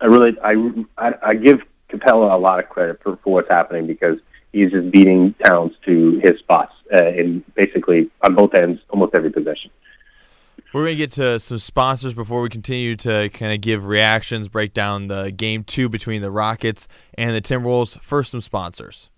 I 0.00 0.06
really, 0.06 0.38
I, 0.42 0.54
I, 0.98 1.14
I 1.22 1.34
give 1.34 1.62
Capela 1.90 2.32
a 2.32 2.38
lot 2.38 2.58
of 2.58 2.68
credit 2.68 3.00
for, 3.02 3.16
for 3.22 3.34
what's 3.34 3.50
happening 3.50 3.86
because 3.86 4.18
he's 4.52 4.70
just 4.70 4.90
beating 4.90 5.34
Towns 5.44 5.72
to 5.86 6.20
his 6.22 6.38
spots 6.38 6.72
uh, 6.92 7.06
in 7.08 7.44
basically 7.54 8.10
on 8.22 8.34
both 8.34 8.54
ends, 8.54 8.80
almost 8.90 9.14
every 9.14 9.30
possession. 9.30 9.70
We're 10.72 10.82
going 10.82 10.92
to 10.92 10.96
get 10.96 11.12
to 11.12 11.40
some 11.40 11.58
sponsors 11.58 12.14
before 12.14 12.42
we 12.42 12.48
continue 12.48 12.94
to 12.96 13.28
kind 13.30 13.52
of 13.52 13.60
give 13.60 13.86
reactions, 13.86 14.48
break 14.48 14.72
down 14.72 15.08
the 15.08 15.32
game 15.32 15.64
two 15.64 15.88
between 15.88 16.22
the 16.22 16.30
Rockets 16.30 16.86
and 17.14 17.34
the 17.34 17.40
Timberwolves. 17.40 18.00
First, 18.00 18.30
some 18.30 18.40
sponsors. 18.40 19.10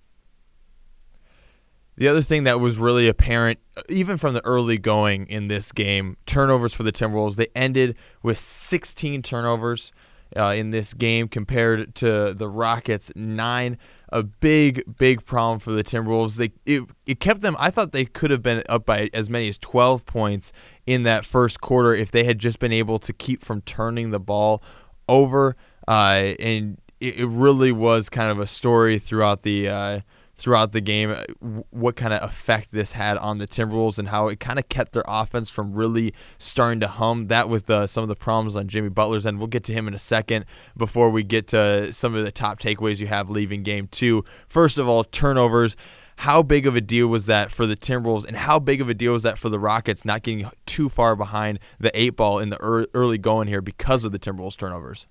The 1.96 2.08
other 2.08 2.22
thing 2.22 2.44
that 2.44 2.58
was 2.58 2.78
really 2.78 3.06
apparent, 3.06 3.58
even 3.90 4.16
from 4.16 4.32
the 4.32 4.44
early 4.46 4.78
going 4.78 5.26
in 5.26 5.48
this 5.48 5.72
game, 5.72 6.16
turnovers 6.24 6.72
for 6.72 6.84
the 6.84 6.92
Timberwolves. 6.92 7.36
They 7.36 7.48
ended 7.54 7.96
with 8.22 8.38
16 8.38 9.20
turnovers 9.20 9.92
uh, 10.36 10.54
in 10.56 10.70
this 10.70 10.94
game 10.94 11.28
compared 11.28 11.94
to 11.96 12.34
the 12.34 12.48
Rockets' 12.48 13.10
nine 13.14 13.78
a 14.10 14.22
big, 14.22 14.82
big 14.98 15.24
problem 15.24 15.58
for 15.58 15.72
the 15.72 15.82
Timberwolves. 15.82 16.36
They 16.36 16.52
it, 16.66 16.84
it 17.06 17.18
kept 17.18 17.40
them. 17.40 17.56
I 17.58 17.70
thought 17.70 17.92
they 17.92 18.04
could 18.04 18.30
have 18.30 18.42
been 18.42 18.62
up 18.68 18.84
by 18.84 19.08
as 19.14 19.30
many 19.30 19.48
as 19.48 19.58
12 19.58 20.04
points 20.04 20.52
in 20.86 21.02
that 21.04 21.24
first 21.24 21.60
quarter 21.60 21.94
if 21.94 22.10
they 22.10 22.24
had 22.24 22.38
just 22.38 22.58
been 22.58 22.72
able 22.72 22.98
to 23.00 23.12
keep 23.12 23.42
from 23.42 23.62
turning 23.62 24.10
the 24.10 24.20
ball 24.20 24.62
over. 25.08 25.56
Uh, 25.88 26.34
and 26.38 26.78
it, 27.00 27.20
it, 27.20 27.26
really 27.26 27.72
was 27.72 28.08
kind 28.08 28.30
of 28.30 28.38
a 28.38 28.46
story 28.46 28.98
throughout 28.98 29.42
the. 29.42 30.02
Throughout 30.34 30.72
the 30.72 30.80
game, 30.80 31.10
uh, 31.10 31.24
what 31.70 31.94
kind 31.94 32.12
of 32.12 32.22
effect 32.22 32.72
this 32.72 32.92
had 32.92 33.18
on 33.18 33.38
the 33.38 33.46
Timberwolves 33.46 33.98
and 33.98 34.08
how 34.08 34.28
it 34.28 34.40
kind 34.40 34.58
of 34.58 34.68
kept 34.68 34.92
their 34.92 35.04
offense 35.06 35.50
from 35.50 35.74
really 35.74 36.14
starting 36.38 36.80
to 36.80 36.88
hum. 36.88 37.28
That 37.28 37.48
with 37.48 37.68
uh, 37.68 37.86
some 37.86 38.02
of 38.02 38.08
the 38.08 38.16
problems 38.16 38.56
on 38.56 38.66
Jimmy 38.66 38.88
Butler's 38.88 39.26
end. 39.26 39.38
We'll 39.38 39.46
get 39.46 39.62
to 39.64 39.72
him 39.72 39.86
in 39.86 39.94
a 39.94 39.98
second 39.98 40.46
before 40.76 41.10
we 41.10 41.22
get 41.22 41.48
to 41.48 41.92
some 41.92 42.14
of 42.14 42.24
the 42.24 42.32
top 42.32 42.58
takeaways 42.58 42.98
you 42.98 43.08
have 43.08 43.28
leaving 43.28 43.62
game 43.62 43.88
two. 43.88 44.24
First 44.48 44.78
of 44.78 44.88
all, 44.88 45.04
turnovers. 45.04 45.76
How 46.16 46.42
big 46.42 46.66
of 46.66 46.76
a 46.76 46.80
deal 46.80 47.08
was 47.08 47.26
that 47.26 47.50
for 47.50 47.66
the 47.66 47.76
Timberwolves, 47.76 48.26
and 48.26 48.36
how 48.36 48.58
big 48.58 48.80
of 48.80 48.88
a 48.88 48.94
deal 48.94 49.12
was 49.12 49.24
that 49.24 49.38
for 49.38 49.48
the 49.48 49.58
Rockets 49.58 50.04
not 50.04 50.22
getting 50.22 50.48
too 50.66 50.88
far 50.88 51.16
behind 51.16 51.58
the 51.80 51.90
eight 51.98 52.16
ball 52.16 52.38
in 52.38 52.50
the 52.50 52.58
early 52.58 53.18
going 53.18 53.48
here 53.48 53.60
because 53.60 54.04
of 54.04 54.12
the 54.12 54.18
Timberwolves 54.18 54.56
turnovers? 54.56 55.06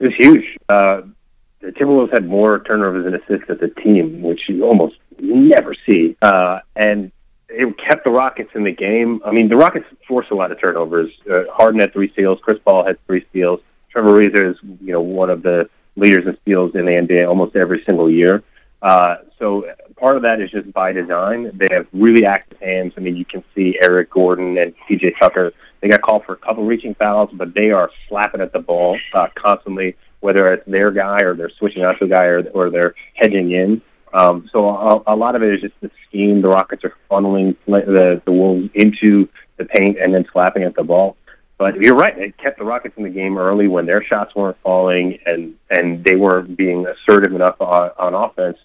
It 0.00 0.04
was 0.06 0.14
huge. 0.18 0.44
Uh, 0.68 1.02
the 1.62 1.70
Timberwolves 1.70 2.12
had 2.12 2.26
more 2.26 2.58
turnovers 2.58 3.06
and 3.06 3.14
assists 3.14 3.48
as 3.48 3.62
a 3.62 3.68
team, 3.68 4.20
which 4.20 4.48
you 4.48 4.64
almost 4.64 4.96
never 5.18 5.74
see. 5.86 6.16
Uh, 6.20 6.58
and 6.74 7.12
it 7.48 7.78
kept 7.78 8.04
the 8.04 8.10
Rockets 8.10 8.50
in 8.54 8.64
the 8.64 8.72
game. 8.72 9.22
I 9.24 9.30
mean, 9.30 9.48
the 9.48 9.56
Rockets 9.56 9.86
forced 10.06 10.30
a 10.30 10.34
lot 10.34 10.50
of 10.50 10.60
turnovers. 10.60 11.12
Uh, 11.30 11.44
Harden 11.52 11.80
had 11.80 11.92
three 11.92 12.10
steals. 12.12 12.40
Chris 12.42 12.58
Paul 12.64 12.84
had 12.84 13.04
three 13.06 13.24
steals. 13.30 13.60
Trevor 13.90 14.12
Ariza 14.12 14.50
is, 14.50 14.56
you 14.80 14.92
know, 14.92 15.00
one 15.00 15.30
of 15.30 15.42
the 15.42 15.70
leaders 15.96 16.26
in 16.26 16.36
steals 16.42 16.74
in 16.74 16.86
the 16.86 16.92
NBA 16.92 17.28
almost 17.28 17.54
every 17.54 17.82
single 17.84 18.10
year. 18.10 18.42
Uh, 18.80 19.16
so 19.38 19.66
part 19.96 20.16
of 20.16 20.22
that 20.22 20.40
is 20.40 20.50
just 20.50 20.72
by 20.72 20.92
design. 20.92 21.52
They 21.54 21.68
have 21.70 21.86
really 21.92 22.24
active 22.24 22.58
hands. 22.58 22.94
I 22.96 23.00
mean, 23.00 23.14
you 23.14 23.24
can 23.24 23.44
see 23.54 23.78
Eric 23.80 24.10
Gordon 24.10 24.58
and 24.58 24.74
PJ 24.88 25.18
Tucker. 25.18 25.52
They 25.80 25.88
got 25.88 26.02
called 26.02 26.24
for 26.24 26.32
a 26.32 26.36
couple 26.36 26.64
reaching 26.64 26.94
fouls, 26.94 27.30
but 27.32 27.54
they 27.54 27.70
are 27.70 27.90
slapping 28.08 28.40
at 28.40 28.52
the 28.52 28.58
ball 28.58 28.98
uh, 29.12 29.28
constantly 29.34 29.96
whether 30.22 30.52
it's 30.52 30.66
their 30.66 30.90
guy 30.90 31.22
or 31.22 31.34
they're 31.34 31.50
switching 31.50 31.82
out 31.82 31.98
to 31.98 32.04
a 32.04 32.08
guy 32.08 32.24
or, 32.24 32.42
or 32.50 32.70
they're 32.70 32.94
hedging 33.14 33.50
in. 33.50 33.82
Um, 34.14 34.48
so 34.52 34.68
a, 34.68 35.14
a 35.14 35.16
lot 35.16 35.36
of 35.36 35.42
it 35.42 35.54
is 35.54 35.60
just 35.60 35.74
the 35.80 35.90
scheme. 36.06 36.40
The 36.40 36.48
Rockets 36.48 36.84
are 36.84 36.94
funneling 37.10 37.56
the, 37.66 38.22
the 38.24 38.32
Wolves 38.32 38.70
into 38.74 39.28
the 39.56 39.64
paint 39.64 39.98
and 39.98 40.14
then 40.14 40.26
slapping 40.32 40.62
at 40.62 40.74
the 40.74 40.84
ball. 40.84 41.16
But 41.58 41.76
you're 41.76 41.94
right; 41.94 42.16
it 42.18 42.36
kept 42.38 42.58
the 42.58 42.64
Rockets 42.64 42.96
in 42.96 43.04
the 43.04 43.10
game 43.10 43.38
early 43.38 43.68
when 43.68 43.86
their 43.86 44.02
shots 44.02 44.34
weren't 44.34 44.56
falling 44.62 45.18
and 45.26 45.54
and 45.70 46.04
they 46.04 46.16
weren't 46.16 46.56
being 46.56 46.86
assertive 46.86 47.32
enough 47.34 47.60
on, 47.60 47.90
on 47.98 48.14
offense. 48.14 48.58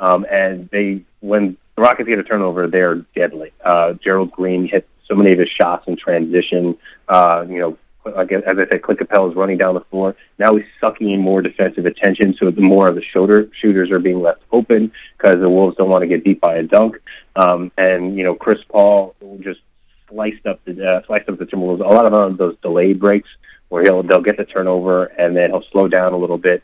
Um, 0.00 0.26
and 0.30 0.68
they, 0.70 1.02
when 1.20 1.56
the 1.76 1.82
Rockets 1.82 2.08
get 2.08 2.18
a 2.18 2.24
turnover, 2.24 2.66
they're 2.66 2.96
deadly. 3.14 3.52
Uh, 3.64 3.94
Gerald 3.94 4.32
Green 4.32 4.66
hit 4.68 4.86
so 5.08 5.14
many 5.14 5.32
of 5.32 5.38
his 5.38 5.48
shots 5.48 5.86
in 5.86 5.96
transition. 5.96 6.76
Uh, 7.08 7.44
you 7.48 7.58
know, 7.58 7.78
like 8.04 8.32
as 8.32 8.42
I 8.46 8.66
said, 8.68 8.82
Clint 8.82 9.00
Capela 9.00 9.30
is 9.30 9.36
running 9.36 9.58
down 9.58 9.74
the 9.74 9.80
floor. 9.82 10.16
Now 10.38 10.56
he's 10.56 10.66
sucking 10.80 11.10
in 11.10 11.20
more 11.20 11.42
defensive 11.42 11.86
attention, 11.86 12.34
so 12.38 12.50
the 12.50 12.60
more 12.60 12.88
of 12.88 12.94
the 12.94 13.02
shoulder 13.02 13.48
shooters 13.60 13.90
are 13.90 13.98
being 13.98 14.20
left 14.20 14.42
open 14.50 14.92
because 15.16 15.38
the 15.40 15.48
Wolves 15.48 15.76
don't 15.76 15.88
want 15.88 16.02
to 16.02 16.08
get 16.08 16.24
beat 16.24 16.40
by 16.40 16.56
a 16.56 16.62
dunk. 16.62 17.00
Um, 17.36 17.70
and 17.76 18.16
you 18.16 18.24
know, 18.24 18.34
Chris 18.34 18.58
Paul 18.68 19.14
just 19.40 19.60
sliced 20.08 20.46
up 20.46 20.64
the 20.64 20.86
uh, 20.86 21.06
sliced 21.06 21.28
up 21.28 21.38
the 21.38 21.46
Timberwolves. 21.46 21.80
A 21.80 21.84
lot 21.84 22.06
of 22.06 22.36
those 22.36 22.56
delayed 22.62 22.98
breaks 22.98 23.28
where 23.68 23.82
he'll 23.82 24.02
they'll 24.02 24.20
get 24.20 24.36
the 24.36 24.44
turnover 24.44 25.04
and 25.04 25.36
then 25.36 25.50
he'll 25.50 25.64
slow 25.72 25.88
down 25.88 26.12
a 26.12 26.16
little 26.16 26.38
bit, 26.38 26.62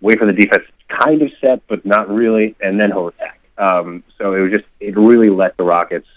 wait 0.00 0.18
for 0.18 0.26
the 0.26 0.32
defense 0.32 0.64
kind 0.88 1.22
of 1.22 1.30
set 1.40 1.66
but 1.68 1.86
not 1.86 2.08
really, 2.10 2.56
and 2.60 2.80
then 2.80 2.90
he'll 2.90 3.08
attack. 3.08 3.40
Um, 3.56 4.02
so 4.18 4.34
it 4.34 4.40
was 4.40 4.50
just 4.50 4.64
it 4.80 4.96
really 4.96 5.30
let 5.30 5.56
the 5.56 5.64
Rockets 5.64 6.08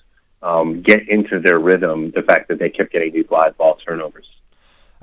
um, 0.42 0.82
get 0.82 1.08
into 1.08 1.40
their 1.40 1.60
rhythm. 1.60 2.12
The 2.12 2.24
fact 2.24 2.50
that 2.50 2.60
they 2.60 2.70
kept 2.70 2.92
getting 2.92 3.14
these 3.14 3.30
live 3.30 3.58
ball 3.58 3.78
turnovers. 3.86 4.26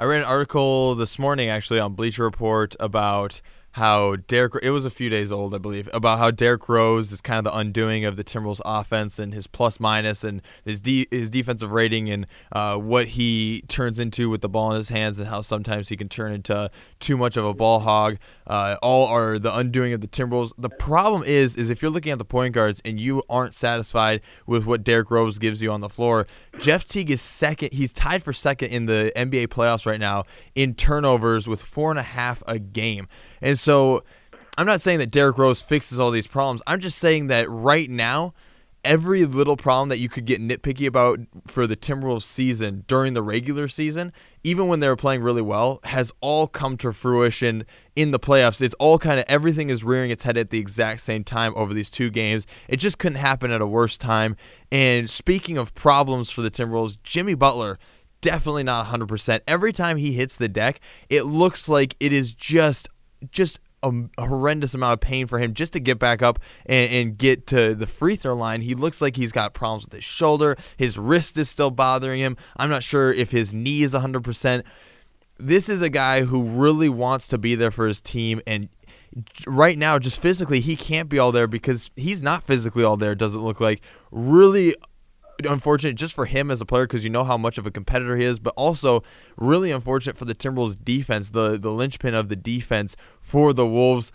I 0.01 0.05
read 0.05 0.23
an 0.23 0.27
article 0.27 0.95
this 0.95 1.19
morning 1.19 1.51
actually 1.51 1.79
on 1.79 1.93
Bleacher 1.93 2.23
Report 2.23 2.75
about 2.81 3.43
how 3.73 4.17
Derek 4.17 4.55
it 4.63 4.71
was 4.71 4.85
a 4.85 4.91
few 4.91 5.09
days 5.09 5.31
old, 5.31 5.55
I 5.55 5.59
believe, 5.59 5.89
about 5.93 6.19
how 6.19 6.31
Derrick 6.31 6.69
Rose 6.69 7.13
is 7.13 7.21
kind 7.21 7.39
of 7.39 7.45
the 7.45 7.57
undoing 7.57 8.05
of 8.05 8.17
the 8.17 8.25
Timberwolves 8.25 8.61
offense 8.65 9.19
and 9.19 9.33
his 9.33 9.47
plus 9.47 9.79
minus 9.79 10.25
and 10.25 10.43
his 10.65 10.81
de- 10.81 11.07
his 11.11 11.31
defensive 11.31 11.71
rating 11.71 12.11
and 12.11 12.27
uh, 12.53 12.77
what 12.77 13.09
he 13.09 13.63
turns 13.69 14.01
into 14.01 14.29
with 14.29 14.41
the 14.41 14.49
ball 14.49 14.73
in 14.73 14.77
his 14.77 14.89
hands 14.89 15.19
and 15.19 15.29
how 15.29 15.41
sometimes 15.41 15.89
he 15.89 15.97
can 15.97 16.09
turn 16.09 16.33
into 16.33 16.71
too 16.99 17.17
much 17.17 17.37
of 17.37 17.45
a 17.45 17.55
ball 17.55 17.81
hog. 17.81 18.19
Uh, 18.47 18.77
all 18.83 19.07
are 19.07 19.39
the 19.39 19.57
undoing 19.57 19.93
of 19.93 20.01
the 20.01 20.09
Timberwolves. 20.09 20.53
The 20.59 20.71
problem 20.71 21.23
is, 21.23 21.57
is 21.57 21.71
if 21.71 21.81
you're 21.81 21.93
looking 21.93 22.11
at 22.11 22.19
the 22.19 22.25
point 22.25 22.55
guards 22.55 22.83
and 22.85 22.99
you 22.99 23.23
aren't 23.31 23.55
satisfied 23.55 24.21
with 24.47 24.67
what 24.67 24.83
Derrick 24.83 25.11
Rose 25.11 25.39
gives 25.39 25.63
you 25.63 25.71
on 25.71 25.81
the 25.81 25.89
floor, 25.89 26.27
Jeff 26.59 26.85
Teague 26.85 27.11
is 27.11 27.23
second. 27.23 27.73
He's 27.73 27.93
tied 27.93 28.23
for 28.25 28.33
second 28.33 28.71
in 28.71 28.87
the 28.87 29.13
NBA 29.15 29.49
playoffs 29.49 29.87
right 29.87 30.01
now 30.01 30.25
in 30.57 30.75
turnovers 30.75 31.47
with 31.47 31.63
four 31.63 31.91
and 31.91 31.99
a 31.99 32.05
half 32.05 32.43
a 32.49 32.59
game. 32.59 33.07
And 33.41 33.59
so 33.59 34.05
I'm 34.59 34.67
not 34.67 34.81
saying 34.81 34.99
that 34.99 35.11
Derrick 35.11 35.39
Rose 35.39 35.63
fixes 35.63 35.99
all 35.99 36.11
these 36.11 36.27
problems. 36.27 36.63
I'm 36.67 36.81
just 36.81 36.99
saying 36.99 37.29
that 37.29 37.49
right 37.49 37.89
now, 37.89 38.35
every 38.85 39.25
little 39.25 39.57
problem 39.57 39.89
that 39.91 39.99
you 39.99 40.09
could 40.09 40.25
get 40.25 40.41
nitpicky 40.41 40.87
about 40.87 41.21
for 41.47 41.67
the 41.67 41.77
Timberwolves 41.77 42.23
season 42.23 42.85
during 42.87 43.13
the 43.13 43.23
regular 43.23 43.69
season, 43.69 44.13
even 44.43 44.69
when 44.69 44.81
they 44.81 44.89
were 44.89 44.97
playing 44.97 45.23
really 45.23 45.43
well, 45.43 45.81
has 45.85 46.13
all 46.21 46.47
come 46.47 46.77
to 46.79 46.93
fruition 46.93 47.65
in 47.95 48.11
the 48.11 48.19
playoffs. 48.19 48.63
It's 48.63 48.75
all 48.75 48.99
kind 48.99 49.19
of 49.19 49.27
everything 49.29 49.71
is 49.71 49.85
rearing 49.85 50.11
its 50.11 50.25
head 50.25 50.37
at 50.37 50.51
the 50.51 50.59
exact 50.59 51.01
same 51.01 51.25
time 51.25 51.53
over 51.57 51.75
these 51.75 51.91
two 51.91 52.11
games. 52.11 52.47
It 52.69 52.77
just 52.77 52.99
couldn't 52.99 53.19
happen 53.19 53.51
at 53.51 53.61
a 53.61 53.67
worse 53.67 53.99
time. 53.99 54.37
And 54.73 55.09
speaking 55.09 55.59
of 55.59 55.75
problems 55.75 56.31
for 56.31 56.43
the 56.43 56.51
Timberwolves, 56.51 56.99
Jimmy 57.03 57.35
Butler 57.35 57.79
definitely 58.21 58.63
not 58.63 58.87
100%. 58.87 59.41
Every 59.47 59.73
time 59.73 59.97
he 59.97 60.13
hits 60.13 60.37
the 60.37 60.49
deck, 60.49 60.81
it 61.09 61.23
looks 61.23 61.69
like 61.69 61.97
it 62.01 62.13
is 62.13 62.35
just 62.35 62.89
just 63.31 63.61
a, 63.83 63.93
horrendous 64.19 64.75
amount 64.75 64.95
of 64.95 65.01
pain 65.01 65.27
for 65.27 65.39
him 65.39 65.55
just 65.55 65.73
to 65.73 65.81
get 65.81 65.99
back 65.99 66.23
up 66.23 66.39
and, 66.67 66.93
and, 66.93 67.19
get 67.19 67.47
to 67.49 67.75
the 67.75 67.87
free 67.87 68.17
throw 68.17 68.35
line. 68.35 68.63
He 68.63 68.75
looks 68.75 69.01
like 69.01 69.17
he's 69.17 69.33
got 69.33 69.55
problems 69.55 69.85
with 69.85 69.95
his 69.95 70.05
shoulder. 70.05 70.57
His 70.77 70.99
wrist 70.99 71.39
is 71.39 71.49
still 71.49 71.71
bothering 71.71 72.21
him. 72.21 72.37
I'm 72.57 72.71
not 72.71 72.83
sure 72.83 73.13
if 73.13 73.31
his 73.31 73.55
knee 73.55 73.83
is 73.83 73.95
100%. 73.95 74.63
This 75.39 75.69
is 75.69 75.81
a 75.81 75.89
guy 75.89 76.23
who 76.23 76.45
really 76.45 76.89
wants 76.89 77.27
to 77.29 77.39
be 77.39 77.55
there 77.55 77.71
for 77.71 77.89
his 77.89 78.01
team 78.01 78.41
and 78.47 78.69
right 79.47 79.77
now 79.77 79.99
just 79.99 80.23
physically 80.23 80.61
he 80.61 80.77
can't 80.77 81.09
be 81.09 81.19
all 81.19 81.33
there 81.33 81.49
because 81.49 81.91
he's 81.97 82.23
not 82.23 82.45
physically 82.45 82.85
all 82.85 82.97
there 82.97 83.15
doesn't 83.15 83.41
look 83.43 83.61
like 83.61 83.81
really 84.13 84.73
unfortunate 85.47 85.95
just 85.95 86.15
for 86.15 86.27
him 86.27 86.51
as 86.51 86.61
a 86.61 86.67
player 86.67 86.87
because 86.87 87.05
you 87.05 87.11
know 87.11 87.25
how 87.25 87.37
much 87.37 87.59
of 87.59 87.67
a 87.67 87.71
competitor 87.71 88.17
he 88.17 88.25
is, 88.25 88.39
but 88.39 88.53
also 88.57 89.03
really 89.37 89.71
unfortunate 89.71 90.17
for 90.17 90.25
the 90.25 90.35
Timberwolves 90.35 90.77
defense, 90.83 91.31
the 91.31 91.59
the 91.59 91.71
linchpin 91.71 92.15
of 92.15 92.29
the 92.29 92.37
defense 92.37 92.97
for 93.21 93.53
the 93.53 93.67
Wolves. 93.67 94.13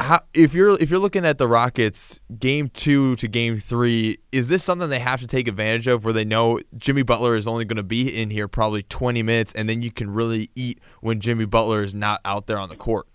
How, 0.00 0.20
if 0.34 0.52
you're 0.54 0.80
if 0.80 0.90
you're 0.90 0.98
looking 0.98 1.24
at 1.24 1.38
the 1.38 1.46
Rockets 1.46 2.18
game 2.38 2.68
two 2.68 3.14
to 3.16 3.28
game 3.28 3.58
three, 3.58 4.18
is 4.32 4.48
this 4.48 4.64
something 4.64 4.88
they 4.88 4.98
have 4.98 5.20
to 5.20 5.26
take 5.26 5.46
advantage 5.46 5.86
of 5.86 6.04
where 6.04 6.12
they 6.12 6.24
know 6.24 6.58
Jimmy 6.76 7.02
Butler 7.02 7.36
is 7.36 7.46
only 7.46 7.64
going 7.64 7.76
to 7.76 7.82
be 7.82 8.20
in 8.20 8.30
here 8.30 8.48
probably 8.48 8.82
20 8.82 9.22
minutes 9.22 9.52
and 9.52 9.68
then 9.68 9.82
you 9.82 9.92
can 9.92 10.10
really 10.10 10.50
eat 10.54 10.80
when 11.00 11.20
Jimmy 11.20 11.44
Butler 11.44 11.82
is 11.82 11.94
not 11.94 12.20
out 12.24 12.46
there 12.46 12.58
on 12.58 12.68
the 12.68 12.76
court? 12.76 13.06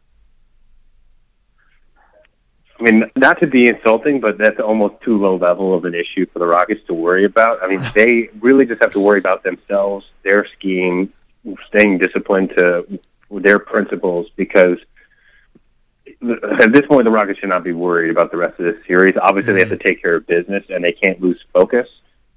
I 2.79 2.83
mean, 2.83 3.09
not 3.15 3.39
to 3.41 3.47
be 3.47 3.67
insulting, 3.67 4.19
but 4.19 4.37
that's 4.37 4.59
almost 4.59 5.01
too 5.01 5.17
low 5.17 5.37
level 5.37 5.73
of 5.73 5.85
an 5.85 5.95
issue 5.95 6.27
for 6.27 6.39
the 6.39 6.45
Rockets 6.45 6.81
to 6.87 6.93
worry 6.93 7.25
about. 7.25 7.63
I 7.63 7.67
mean, 7.67 7.81
they 7.95 8.29
really 8.39 8.65
just 8.65 8.81
have 8.81 8.93
to 8.93 8.99
worry 8.99 9.19
about 9.19 9.43
themselves, 9.43 10.05
their 10.23 10.47
scheme, 10.47 11.11
staying 11.67 11.97
disciplined 11.99 12.51
to 12.57 12.99
their 13.31 13.59
principles 13.59 14.27
because 14.35 14.77
at 16.21 16.71
this 16.71 16.85
point 16.87 17.05
the 17.05 17.11
Rockets 17.11 17.39
should 17.39 17.49
not 17.49 17.63
be 17.63 17.73
worried 17.73 18.09
about 18.09 18.31
the 18.31 18.37
rest 18.37 18.59
of 18.59 18.65
this 18.65 18.85
series. 18.85 19.15
Obviously, 19.17 19.51
mm-hmm. 19.51 19.55
they 19.55 19.59
have 19.61 19.69
to 19.69 19.75
mm-hmm. 19.75 19.87
take 19.87 20.01
care 20.01 20.15
of 20.15 20.27
business 20.27 20.63
and 20.69 20.83
they 20.83 20.91
can't 20.91 21.21
lose 21.21 21.39
focus, 21.53 21.87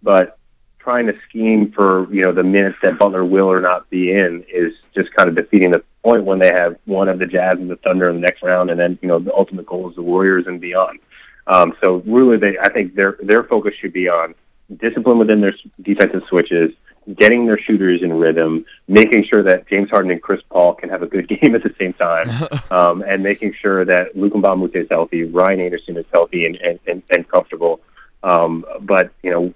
but 0.03 0.39
trying 0.79 1.07
to 1.07 1.15
scheme 1.29 1.71
for 1.73 2.13
you 2.13 2.23
know 2.23 2.33
the 2.33 2.43
minutes 2.43 2.79
that 2.83 2.99
Butler 2.99 3.25
will 3.25 3.51
or 3.51 3.61
not 3.61 3.89
be 3.91 4.13
in 4.13 4.45
is 4.53 4.73
just 4.95 5.13
kind 5.15 5.29
of 5.29 5.35
defeating 5.35 5.71
the 5.71 5.85
point 6.02 6.25
when 6.25 6.38
they 6.38 6.52
have 6.52 6.76
one 6.85 7.09
of 7.09 7.19
the 7.19 7.26
Jazz 7.26 7.59
and 7.59 7.71
the 7.71 7.76
Thunder 7.76 8.09
in 8.09 8.16
the 8.16 8.21
next 8.21 8.42
round, 8.42 8.71
and 8.71 8.78
then 8.78 8.99
you 9.02 9.09
know 9.09 9.19
the 9.19 9.35
ultimate 9.35 9.66
goal 9.66 9.88
is 9.88 9.97
the 9.97 10.02
Warriors 10.02 10.47
and 10.47 10.61
beyond. 10.61 11.00
Um, 11.47 11.75
so 11.83 12.02
really, 12.07 12.37
they 12.37 12.59
I 12.59 12.71
think 12.73 12.95
their 12.95 13.19
their 13.23 13.45
focus 13.45 13.75
should 13.80 13.92
be 13.92 14.09
on 14.09 14.35
discipline 14.76 15.19
within 15.19 15.40
their 15.40 15.54
defensive 15.83 16.23
switches, 16.28 16.73
getting 17.16 17.47
their 17.47 17.59
shooters 17.59 18.02
in 18.02 18.12
rhythm, 18.12 18.64
making 18.88 19.25
sure 19.25 19.42
that 19.42 19.69
James 19.69 19.90
Harden 19.90 20.11
and 20.11 20.23
Chris 20.23 20.40
Paul 20.49 20.75
can 20.75 20.89
have 20.89 21.02
a 21.02 21.06
good 21.06 21.28
game 21.41 21.54
at 21.54 21.63
the 21.63 21.75
same 21.78 21.93
time, 21.95 22.28
um, 22.71 23.02
and 23.06 23.23
making 23.23 23.54
sure 23.60 23.84
that 23.84 24.15
a 24.15 24.56
Moute 24.56 24.76
is 24.76 24.86
healthy, 24.91 25.25
Ryan 25.25 25.60
Anderson 25.60 25.97
is 25.97 26.06
healthy 26.13 26.47
and 26.47 26.56
and, 26.56 26.78
and, 26.86 27.02
and 27.10 27.28
comfortable. 27.28 27.80
Um, 28.23 28.65
but 28.80 29.13
you 29.23 29.30
know, 29.30 29.54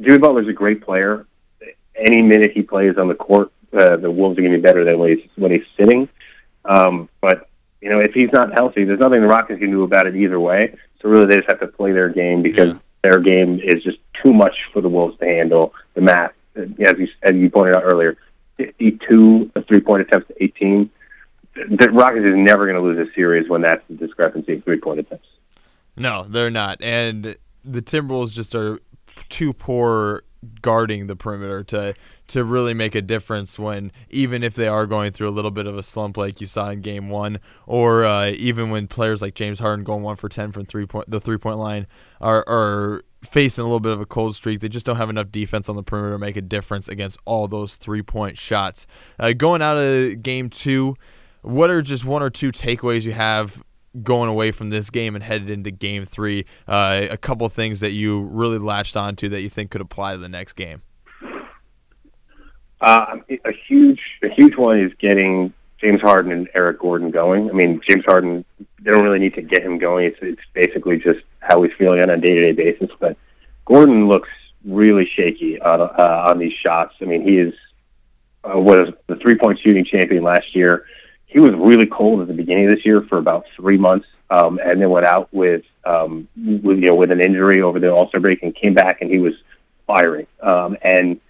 Jimmy 0.00 0.18
Butler's 0.18 0.48
a 0.48 0.52
great 0.52 0.82
player. 0.82 1.26
Any 1.96 2.22
minute 2.22 2.52
he 2.52 2.62
plays 2.62 2.98
on 2.98 3.08
the 3.08 3.14
court, 3.14 3.52
uh, 3.74 3.96
the 3.96 4.10
Wolves 4.10 4.38
are 4.38 4.42
going 4.42 4.52
to 4.52 4.58
be 4.58 4.62
better 4.62 4.84
than 4.84 4.98
when 4.98 5.16
he's 5.16 5.28
when 5.36 5.50
he's 5.50 5.66
sitting. 5.76 6.08
Um, 6.64 7.08
but 7.20 7.48
you 7.80 7.90
know, 7.90 8.00
if 8.00 8.12
he's 8.14 8.32
not 8.32 8.54
healthy, 8.54 8.84
there's 8.84 9.00
nothing 9.00 9.20
the 9.20 9.26
Rockets 9.26 9.60
can 9.60 9.70
do 9.70 9.82
about 9.82 10.06
it 10.06 10.16
either 10.16 10.40
way. 10.40 10.76
So 11.00 11.08
really, 11.08 11.26
they 11.26 11.36
just 11.36 11.48
have 11.48 11.60
to 11.60 11.66
play 11.66 11.92
their 11.92 12.08
game 12.08 12.42
because 12.42 12.68
yeah. 12.68 12.78
their 13.02 13.20
game 13.20 13.60
is 13.62 13.82
just 13.82 13.98
too 14.22 14.32
much 14.32 14.56
for 14.72 14.80
the 14.80 14.88
Wolves 14.88 15.18
to 15.18 15.26
handle. 15.26 15.74
The 15.94 16.00
math, 16.00 16.32
as 16.56 16.68
you 16.98 17.08
as 17.22 17.34
you 17.34 17.50
pointed 17.50 17.76
out 17.76 17.82
earlier, 17.84 18.16
52 18.56 19.52
three-point 19.68 20.02
attempts 20.02 20.28
to 20.28 20.42
18. 20.42 20.90
The 21.54 21.90
Rockets 21.92 22.24
is 22.24 22.34
never 22.34 22.64
going 22.64 22.76
to 22.76 22.82
lose 22.82 23.08
a 23.08 23.12
series 23.14 23.48
when 23.48 23.60
that's 23.60 23.82
the 23.88 23.94
discrepancy 23.94 24.54
of 24.54 24.64
three-point 24.64 25.00
attempts. 25.00 25.28
No, 25.96 26.24
they're 26.24 26.50
not, 26.50 26.82
and 26.82 27.36
the 27.64 27.82
Timberwolves 27.82 28.34
just 28.34 28.54
are 28.54 28.80
too 29.28 29.52
poor 29.52 30.22
guarding 30.62 31.06
the 31.06 31.16
perimeter 31.16 31.62
to 31.64 31.94
to 32.26 32.44
really 32.44 32.74
make 32.74 32.94
a 32.94 33.02
difference 33.02 33.58
when 33.58 33.92
even 34.10 34.42
if 34.42 34.54
they 34.54 34.66
are 34.66 34.86
going 34.86 35.12
through 35.12 35.28
a 35.28 35.30
little 35.30 35.50
bit 35.50 35.66
of 35.66 35.76
a 35.76 35.82
slump 35.82 36.16
like 36.16 36.40
you 36.40 36.46
saw 36.46 36.70
in 36.70 36.80
game 36.80 37.08
one 37.08 37.38
or 37.66 38.04
uh, 38.04 38.28
even 38.30 38.70
when 38.70 38.86
players 38.86 39.20
like 39.20 39.34
James 39.34 39.58
Harden 39.58 39.84
going 39.84 40.02
one 40.02 40.16
for 40.16 40.28
10 40.28 40.52
from 40.52 40.64
three 40.64 40.86
point 40.86 41.10
the 41.10 41.20
three 41.20 41.38
point 41.38 41.58
line 41.58 41.86
are, 42.20 42.44
are 42.48 43.02
facing 43.22 43.62
a 43.62 43.66
little 43.66 43.80
bit 43.80 43.92
of 43.92 44.00
a 44.00 44.06
cold 44.06 44.34
streak 44.34 44.60
they 44.60 44.68
just 44.68 44.86
don't 44.86 44.96
have 44.96 45.10
enough 45.10 45.30
defense 45.30 45.68
on 45.68 45.76
the 45.76 45.82
perimeter 45.82 46.14
to 46.14 46.18
make 46.18 46.36
a 46.36 46.42
difference 46.42 46.88
against 46.88 47.18
all 47.24 47.48
those 47.48 47.76
three 47.76 48.02
point 48.02 48.38
shots. 48.38 48.86
Uh, 49.18 49.32
going 49.32 49.62
out 49.62 49.76
of 49.76 50.22
game 50.22 50.48
two 50.48 50.96
what 51.42 51.68
are 51.68 51.82
just 51.82 52.04
one 52.04 52.22
or 52.22 52.30
two 52.30 52.50
takeaways 52.50 53.04
you 53.04 53.12
have 53.12 53.62
going 54.02 54.28
away 54.28 54.50
from 54.50 54.70
this 54.70 54.90
game 54.90 55.14
and 55.14 55.22
headed 55.22 55.50
into 55.50 55.70
game 55.70 56.04
three? 56.04 56.46
Uh, 56.66 57.06
a 57.10 57.16
couple 57.16 57.48
things 57.48 57.80
that 57.80 57.92
you 57.92 58.20
really 58.20 58.58
latched 58.58 58.96
onto 58.96 59.28
that 59.28 59.42
you 59.42 59.48
think 59.48 59.70
could 59.70 59.80
apply 59.80 60.12
to 60.12 60.18
the 60.18 60.28
next 60.28 60.54
game? 60.54 60.82
Uh, 62.80 63.18
a 63.30 63.52
huge, 63.66 64.00
a 64.22 64.28
huge 64.28 64.56
one 64.56 64.78
is 64.78 64.92
getting 64.98 65.52
James 65.80 66.00
Harden 66.00 66.32
and 66.32 66.48
Eric 66.54 66.80
Gordon 66.80 67.10
going. 67.10 67.48
I 67.48 67.52
mean, 67.52 67.80
James 67.88 68.04
Harden, 68.04 68.44
they 68.82 68.90
don't 68.90 69.04
really 69.04 69.18
need 69.18 69.34
to 69.34 69.42
get 69.42 69.62
him 69.62 69.78
going. 69.78 70.06
It's, 70.06 70.18
it's 70.20 70.42
basically 70.52 70.98
just 70.98 71.20
how 71.40 71.62
he's 71.62 71.72
feeling 71.78 72.00
on 72.00 72.10
a 72.10 72.16
day-to-day 72.16 72.52
basis. 72.52 72.90
But 72.98 73.16
Gordon 73.64 74.08
looks 74.08 74.28
really 74.64 75.08
shaky 75.16 75.60
on, 75.60 75.80
uh, 75.80 76.24
on 76.28 76.38
these 76.38 76.52
shots. 76.52 76.94
I 77.00 77.04
mean, 77.04 77.22
he 77.22 77.38
is 77.38 77.54
uh, 78.44 78.58
was 78.58 78.92
the 79.06 79.16
three-point 79.16 79.60
shooting 79.60 79.84
champion 79.84 80.22
last 80.22 80.54
year 80.54 80.84
he 81.34 81.40
was 81.40 81.52
really 81.56 81.86
cold 81.86 82.20
at 82.20 82.28
the 82.28 82.32
beginning 82.32 82.70
of 82.70 82.76
this 82.76 82.86
year 82.86 83.02
for 83.02 83.18
about 83.18 83.44
three 83.56 83.76
months, 83.76 84.06
um, 84.30 84.60
and 84.64 84.80
then 84.80 84.88
went 84.88 85.04
out 85.04 85.28
with, 85.34 85.64
um, 85.84 86.28
with 86.36 86.78
you 86.78 86.86
know 86.86 86.94
with 86.94 87.10
an 87.10 87.20
injury 87.20 87.60
over 87.60 87.80
the 87.80 87.90
All 87.90 88.08
Star 88.08 88.20
break 88.20 88.44
and 88.44 88.54
came 88.54 88.72
back 88.72 89.02
and 89.02 89.10
he 89.10 89.18
was 89.18 89.34
firing. 89.84 90.28
Um, 90.40 90.76
and 90.80 91.20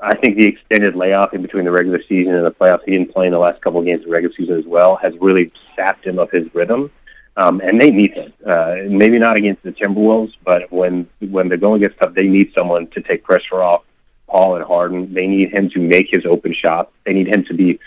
I 0.00 0.14
think 0.16 0.36
the 0.36 0.46
extended 0.46 0.94
layoff 0.94 1.34
in 1.34 1.42
between 1.42 1.64
the 1.64 1.72
regular 1.72 2.00
season 2.08 2.36
and 2.36 2.46
the 2.46 2.52
playoffs, 2.52 2.84
he 2.84 2.92
didn't 2.92 3.12
play 3.12 3.26
in 3.26 3.32
the 3.32 3.38
last 3.40 3.60
couple 3.60 3.80
of 3.80 3.86
games 3.86 4.02
of 4.02 4.06
the 4.06 4.12
regular 4.12 4.32
season 4.36 4.56
as 4.56 4.64
well, 4.64 4.94
has 4.94 5.12
really 5.20 5.50
sapped 5.74 6.06
him 6.06 6.20
of 6.20 6.30
his 6.30 6.46
rhythm. 6.54 6.92
Um, 7.36 7.60
and 7.60 7.80
they 7.80 7.90
need 7.90 8.12
him. 8.12 8.32
Uh, 8.46 8.76
maybe 8.88 9.18
not 9.18 9.36
against 9.36 9.64
the 9.64 9.72
Timberwolves, 9.72 10.34
but 10.44 10.70
when 10.70 11.08
when 11.18 11.48
they're 11.48 11.58
going 11.58 11.82
against 11.82 11.98
tough, 11.98 12.14
they 12.14 12.28
need 12.28 12.52
someone 12.54 12.86
to 12.88 13.02
take 13.02 13.24
pressure 13.24 13.60
off 13.60 13.82
Paul 14.28 14.54
and 14.54 14.64
Harden. 14.64 15.12
They 15.12 15.26
need 15.26 15.52
him 15.52 15.68
to 15.70 15.80
make 15.80 16.10
his 16.12 16.24
open 16.26 16.54
shots. 16.54 16.92
They 17.04 17.12
need 17.12 17.26
him 17.26 17.44
to 17.46 17.54
be 17.54 17.80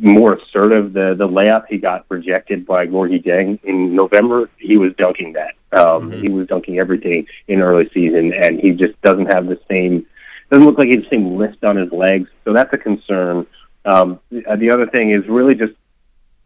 more 0.00 0.34
assertive. 0.34 0.92
The 0.92 1.14
the 1.16 1.28
layup 1.28 1.66
he 1.68 1.78
got 1.78 2.06
rejected 2.08 2.66
by 2.66 2.86
Gorgui 2.86 3.22
Dieng 3.22 3.62
in 3.64 3.94
November, 3.94 4.48
he 4.58 4.76
was 4.76 4.92
dunking 4.96 5.34
that. 5.34 5.54
Um, 5.72 6.10
mm-hmm. 6.10 6.20
He 6.20 6.28
was 6.28 6.46
dunking 6.48 6.78
everything 6.78 7.26
in 7.48 7.60
early 7.60 7.88
season, 7.94 8.32
and 8.32 8.60
he 8.60 8.72
just 8.72 9.00
doesn't 9.02 9.32
have 9.32 9.46
the 9.46 9.60
same. 9.70 10.06
Doesn't 10.50 10.66
look 10.66 10.78
like 10.78 10.88
he 10.88 10.96
has 10.96 11.04
the 11.04 11.10
same 11.10 11.36
lift 11.36 11.64
on 11.64 11.76
his 11.76 11.90
legs, 11.92 12.28
so 12.44 12.52
that's 12.52 12.72
a 12.72 12.78
concern. 12.78 13.46
Um, 13.84 14.20
the 14.30 14.70
other 14.70 14.86
thing 14.86 15.10
is 15.10 15.26
really 15.26 15.54
just 15.54 15.72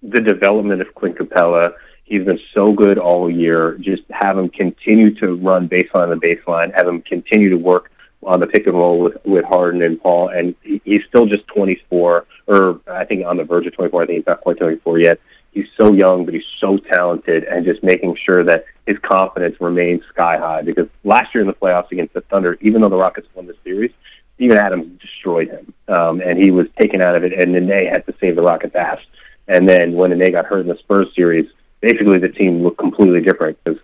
the 0.02 0.20
development 0.20 0.80
of 0.80 0.94
Clint 0.94 1.18
Capela. 1.18 1.74
He's 2.04 2.24
been 2.24 2.38
so 2.54 2.72
good 2.72 2.98
all 2.98 3.28
year. 3.28 3.76
Just 3.78 4.02
have 4.10 4.38
him 4.38 4.48
continue 4.48 5.14
to 5.16 5.34
run 5.34 5.68
baseline 5.68 6.08
the 6.08 6.20
baseline. 6.24 6.72
Have 6.76 6.86
him 6.86 7.02
continue 7.02 7.50
to 7.50 7.56
work 7.56 7.90
on 8.26 8.40
the 8.40 8.46
pick 8.46 8.66
and 8.66 8.76
roll 8.76 9.00
with 9.00 9.16
with 9.24 9.44
Harden 9.44 9.82
and 9.82 10.00
Paul, 10.00 10.28
and 10.28 10.54
he's 10.62 11.02
still 11.08 11.26
just 11.26 11.46
24, 11.48 12.26
or 12.48 12.80
I 12.86 13.04
think 13.04 13.24
on 13.24 13.36
the 13.36 13.44
verge 13.44 13.66
of 13.66 13.74
24. 13.74 14.02
I 14.02 14.06
think 14.06 14.18
he's 14.18 14.26
not 14.26 14.40
quite 14.40 14.58
24 14.58 14.98
yet. 14.98 15.20
He's 15.52 15.68
so 15.78 15.94
young, 15.94 16.26
but 16.26 16.34
he's 16.34 16.44
so 16.60 16.76
talented, 16.76 17.44
and 17.44 17.64
just 17.64 17.82
making 17.82 18.16
sure 18.16 18.44
that 18.44 18.66
his 18.86 18.98
confidence 18.98 19.58
remains 19.60 20.02
sky 20.10 20.36
high. 20.36 20.62
Because 20.62 20.88
last 21.04 21.34
year 21.34 21.40
in 21.40 21.48
the 21.48 21.54
playoffs 21.54 21.90
against 21.92 22.12
the 22.12 22.20
Thunder, 22.22 22.58
even 22.60 22.82
though 22.82 22.90
the 22.90 22.96
Rockets 22.96 23.28
won 23.34 23.46
the 23.46 23.56
series, 23.64 23.92
Steven 24.34 24.58
Adams 24.58 25.00
destroyed 25.00 25.48
him, 25.48 25.72
um, 25.88 26.20
and 26.20 26.38
he 26.38 26.50
was 26.50 26.66
taken 26.78 27.00
out 27.00 27.16
of 27.16 27.24
it, 27.24 27.32
and 27.32 27.52
Nene 27.52 27.86
had 27.86 28.04
to 28.06 28.14
save 28.20 28.36
the 28.36 28.42
Rockets' 28.42 28.74
ass. 28.74 29.00
And 29.48 29.68
then 29.68 29.94
when 29.94 30.10
Nene 30.10 30.32
got 30.32 30.44
hurt 30.44 30.60
in 30.60 30.68
the 30.68 30.76
Spurs 30.76 31.08
series, 31.14 31.48
basically 31.80 32.18
the 32.18 32.28
team 32.28 32.62
looked 32.62 32.78
completely 32.78 33.20
different 33.20 33.58
because 33.64 33.80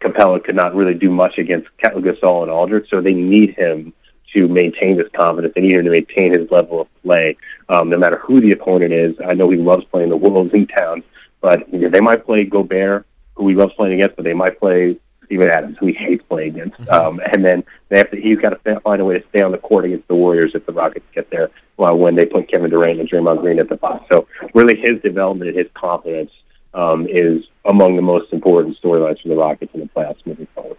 Capela 0.00 0.42
could 0.42 0.56
not 0.56 0.74
really 0.74 0.94
do 0.94 1.10
much 1.10 1.38
against 1.38 1.68
Gasol 1.82 2.42
and 2.42 2.50
Aldridge, 2.50 2.88
so 2.90 3.00
they 3.00 3.14
need 3.14 3.54
him 3.54 3.92
to 4.34 4.48
maintain 4.48 4.98
his 4.98 5.08
confidence. 5.14 5.54
They 5.54 5.62
need 5.62 5.76
him 5.76 5.84
to 5.84 5.90
maintain 5.90 6.38
his 6.38 6.50
level 6.50 6.82
of 6.82 7.02
play, 7.02 7.36
um, 7.68 7.88
no 7.88 7.96
matter 7.96 8.18
who 8.18 8.40
the 8.40 8.52
opponent 8.52 8.92
is. 8.92 9.14
I 9.26 9.34
know 9.34 9.50
he 9.50 9.56
loves 9.56 9.84
playing 9.90 10.10
the 10.10 10.16
Wolves 10.16 10.52
in 10.52 10.66
town, 10.66 11.02
but 11.40 11.72
you 11.72 11.80
know, 11.80 11.90
they 11.90 12.00
might 12.00 12.26
play 12.26 12.44
Gobert, 12.44 13.06
who 13.34 13.48
he 13.48 13.54
loves 13.54 13.72
playing 13.74 13.94
against, 13.94 14.16
but 14.16 14.24
they 14.24 14.34
might 14.34 14.58
play 14.58 14.98
Steven 15.24 15.48
Adams, 15.48 15.76
who 15.78 15.86
he 15.86 15.94
hates 15.94 16.24
playing 16.28 16.56
against. 16.56 16.78
Mm-hmm. 16.78 16.92
Um, 16.92 17.20
and 17.32 17.44
then 17.44 17.64
they 17.88 17.98
have 17.98 18.10
to, 18.10 18.20
he's 18.20 18.38
got 18.38 18.50
to 18.50 18.80
find 18.80 19.00
a 19.00 19.04
way 19.04 19.18
to 19.18 19.28
stay 19.28 19.42
on 19.42 19.52
the 19.52 19.58
court 19.58 19.84
against 19.84 20.08
the 20.08 20.14
Warriors 20.14 20.52
if 20.54 20.66
the 20.66 20.72
Rockets 20.72 21.06
get 21.14 21.30
there 21.30 21.50
well, 21.78 21.96
when 21.96 22.16
they 22.16 22.26
put 22.26 22.50
Kevin 22.50 22.70
Durant 22.70 23.00
and 23.00 23.08
Draymond 23.08 23.40
Green 23.40 23.58
at 23.58 23.68
the 23.68 23.76
box. 23.76 24.04
So 24.12 24.26
really 24.52 24.76
his 24.76 25.00
development 25.02 25.50
and 25.50 25.58
his 25.58 25.68
confidence 25.74 26.30
um, 26.74 27.06
is 27.08 27.44
among 27.64 27.96
the 27.96 28.02
most 28.02 28.32
important 28.32 28.76
storylines 28.82 29.20
for 29.22 29.28
the 29.28 29.36
Rockets 29.36 29.72
in 29.74 29.80
the 29.80 29.86
playoffs 29.86 30.24
moving 30.26 30.46
forward. 30.54 30.76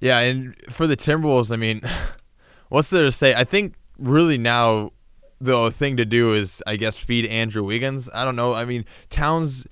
Yeah, 0.00 0.18
and 0.18 0.54
for 0.70 0.86
the 0.86 0.96
Timberwolves, 0.96 1.52
I 1.52 1.56
mean, 1.56 1.80
what's 2.68 2.90
there 2.90 3.04
to 3.04 3.12
say? 3.12 3.34
I 3.34 3.44
think 3.44 3.74
really 3.98 4.38
now 4.38 4.92
the 5.40 5.70
thing 5.70 5.96
to 5.96 6.04
do 6.04 6.34
is, 6.34 6.62
I 6.66 6.76
guess, 6.76 6.98
feed 6.98 7.26
Andrew 7.26 7.64
Wiggins. 7.64 8.08
I 8.14 8.24
don't 8.24 8.36
know. 8.36 8.54
I 8.54 8.64
mean, 8.64 8.84
Towns 9.10 9.66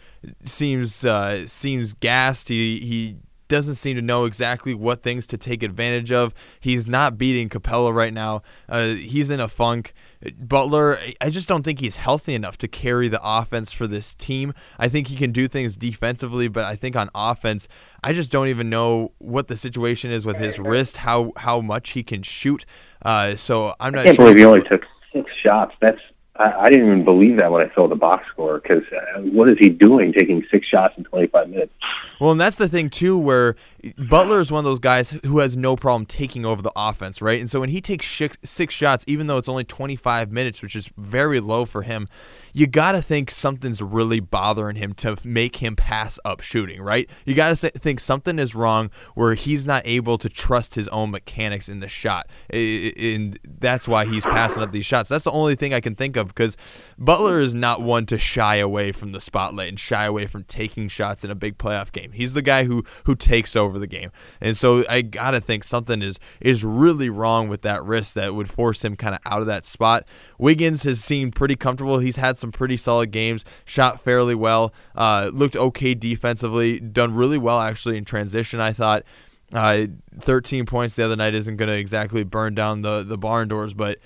seems 0.45 1.05
uh, 1.05 1.47
seems 1.47 1.95
gassed. 1.95 2.49
He 2.49 2.79
he 2.81 3.16
doesn't 3.53 3.75
seem 3.75 3.97
to 3.97 4.03
know 4.03 4.25
exactly 4.25 4.73
what 4.73 5.03
things 5.03 5.27
to 5.27 5.37
take 5.37 5.62
advantage 5.62 6.11
of. 6.11 6.33
He's 6.59 6.88
not 6.88 7.19
beating 7.19 7.51
Capela 7.51 7.95
right 7.95 8.12
now. 8.12 8.41
Uh, 8.67 8.95
he's 8.95 9.31
in 9.31 9.41
a 9.41 9.49
funk. 9.49 9.93
Butler, 10.38 10.99
I 11.21 11.29
just 11.29 11.49
don't 11.49 11.62
think 11.62 11.81
he's 11.81 11.97
healthy 11.97 12.35
enough 12.35 12.57
to 12.59 12.69
carry 12.69 13.09
the 13.09 13.21
offense 13.23 13.71
for 13.71 13.87
this 13.87 14.15
team. 14.15 14.55
I 14.79 14.88
think 14.88 15.09
he 15.09 15.17
can 15.17 15.33
do 15.33 15.49
things 15.49 15.77
defensively, 15.77 16.49
but 16.49 16.65
I 16.65 16.77
think 16.77 16.97
on 16.97 17.11
offense, 17.15 17.69
I 18.03 18.15
just 18.15 18.33
don't 18.33 18.49
even 18.49 18.71
know 18.71 19.12
what 19.19 19.49
the 19.49 19.57
situation 19.57 20.11
is 20.11 20.25
with 20.25 20.38
his 20.38 20.59
wrist, 20.59 20.99
how 20.99 21.33
how 21.37 21.61
much 21.61 21.91
he 21.91 22.03
can 22.03 22.23
shoot. 22.23 22.65
Uh, 23.05 23.35
so 23.35 23.75
I'm 23.79 23.93
not. 23.93 24.01
I 24.01 24.05
can't 24.05 24.17
sure 24.17 24.25
believe 24.27 24.38
he 24.38 24.45
only 24.47 24.62
took 24.62 24.83
six 25.12 25.31
shots. 25.45 25.75
That's 25.83 26.01
I, 26.37 26.71
didn't 26.71 26.87
even 26.87 27.05
believe 27.05 27.38
that 27.38 27.53
when 27.53 27.68
I 27.68 27.75
saw 27.75 27.87
the 27.88 27.95
box 27.95 28.27
score 28.29 28.59
because 28.59 28.83
uh, 28.90 29.21
what 29.21 29.51
is 29.51 29.59
he 29.59 29.68
doing 29.68 30.14
taking 30.14 30.42
six 30.51 30.66
shots 30.66 30.95
in 30.97 31.05
25 31.05 31.51
minutes? 31.51 31.73
Well, 32.21 32.31
and 32.33 32.40
that's 32.40 32.57
the 32.57 32.68
thing 32.68 32.88
too, 32.88 33.18
where 33.18 33.55
Butler 33.99 34.38
is 34.38 34.53
one 34.53 34.61
of 34.61 34.64
those 34.64 34.79
guys 34.79 35.18
who 35.25 35.38
has 35.38 35.57
no 35.57 35.77
problem 35.77 36.07
taking 36.07 36.45
over 36.45 36.62
the 36.62 36.73
offense, 36.77 37.21
right? 37.21 37.40
And 37.40 37.51
so 37.51 37.61
when 37.61 37.68
he 37.68 37.81
takes 37.81 38.07
six 38.45 38.75
shots, 38.75 39.05
even 39.07 39.27
though 39.27 39.38
it's 39.38 39.49
only 39.49 39.64
25 39.64 40.31
minutes, 40.31 40.62
which 40.62 40.77
is 40.77 40.92
very 40.97 41.40
low 41.40 41.64
for 41.64 41.83
him, 41.83 42.09
you 42.53 42.66
got 42.66 42.92
to 42.92 43.03
think 43.03 43.31
something's 43.31 43.83
really 43.83 44.21
bothering 44.21 44.77
him 44.77 44.92
to 44.95 45.16
make 45.25 45.57
him 45.57 45.75
pass 45.75 46.18
up 46.25 46.40
shooting, 46.40 46.81
right? 46.81 47.11
You 47.25 47.35
got 47.35 47.57
to 47.57 47.68
think 47.71 47.99
something 47.99 48.38
is 48.38 48.55
wrong 48.55 48.90
where 49.14 49.35
he's 49.35 49.66
not 49.66 49.83
able 49.85 50.18
to 50.18 50.29
trust 50.29 50.75
his 50.75 50.87
own 50.88 51.11
mechanics 51.11 51.68
in 51.68 51.81
the 51.81 51.88
shot. 51.88 52.29
And 52.51 53.38
that's 53.45 53.88
why 53.88 54.05
he's 54.05 54.25
passing 54.25 54.62
up 54.62 54.71
these 54.71 54.87
shots. 54.87 55.09
That's 55.09 55.25
the 55.25 55.31
only 55.33 55.55
thing 55.55 55.75
I 55.75 55.81
can 55.81 55.95
think 55.95 56.16
of 56.16 56.29
because 56.29 56.57
Butler 56.99 57.40
is 57.40 57.55
not 57.55 57.83
one 57.83 58.07
to 58.07 58.18
shy 58.18 58.57
away 58.57 58.92
from 58.92 59.12
the 59.12 59.21
spotlight 59.21 59.68
and 59.68 59.81
shy 59.81 60.05
away 60.05 60.27
from 60.27 60.45
taking 60.45 60.88
shots 60.88 61.25
in 61.25 61.31
a 61.31 61.35
big 61.35 61.59
playoff 61.59 61.90
game. 61.90 62.12
He's 62.12 62.35
the 62.35 62.42
guy 62.42 62.64
who 62.64 62.85
who 63.05 63.14
takes 63.14 63.57
over 63.57 63.72
the 63.79 63.87
game. 63.87 64.11
And 64.41 64.57
so 64.57 64.85
I 64.89 65.03
got 65.03 65.33
to 65.33 65.41
think 65.41 65.65
something 65.65 66.03
is 66.03 66.19
is 66.41 66.65
really 66.65 67.09
wrong 67.09 67.49
with 67.49 67.63
that 67.63 67.85
wrist 67.85 68.15
that 68.15 68.35
would 68.35 68.51
force 68.51 68.85
him 68.85 68.97
kind 68.97 69.15
of 69.15 69.21
out 69.25 69.41
of 69.41 69.47
that 69.47 69.65
spot. 69.65 70.07
Wiggins 70.39 70.83
has 70.85 71.03
seemed 71.03 71.35
pretty 71.35 71.57
comfortable. 71.57 71.99
He's 71.99 72.17
had 72.17 72.39
some 72.39 72.53
pretty 72.53 72.77
solid 72.77 73.11
games, 73.11 73.45
shot 73.65 74.01
fairly 74.01 74.35
well, 74.35 74.73
uh, 74.95 75.31
looked 75.33 75.57
okay 75.57 75.95
defensively, 75.95 76.81
done 76.81 77.15
really 77.15 77.39
well 77.39 77.61
actually 77.61 77.97
in 77.97 78.05
transition. 78.05 78.61
I 78.61 78.73
thought. 78.73 79.05
Uh, 79.55 79.85
13 80.19 80.65
points 80.65 80.95
the 80.95 81.05
other 81.05 81.15
night 81.15 81.35
isn't 81.35 81.57
going 81.59 81.69
to 81.69 81.77
exactly 81.77 82.25
burn 82.25 82.55
down 82.55 82.81
the, 82.81 83.03
the 83.03 83.19
barn 83.19 83.49
doors, 83.49 83.75
but 83.75 83.99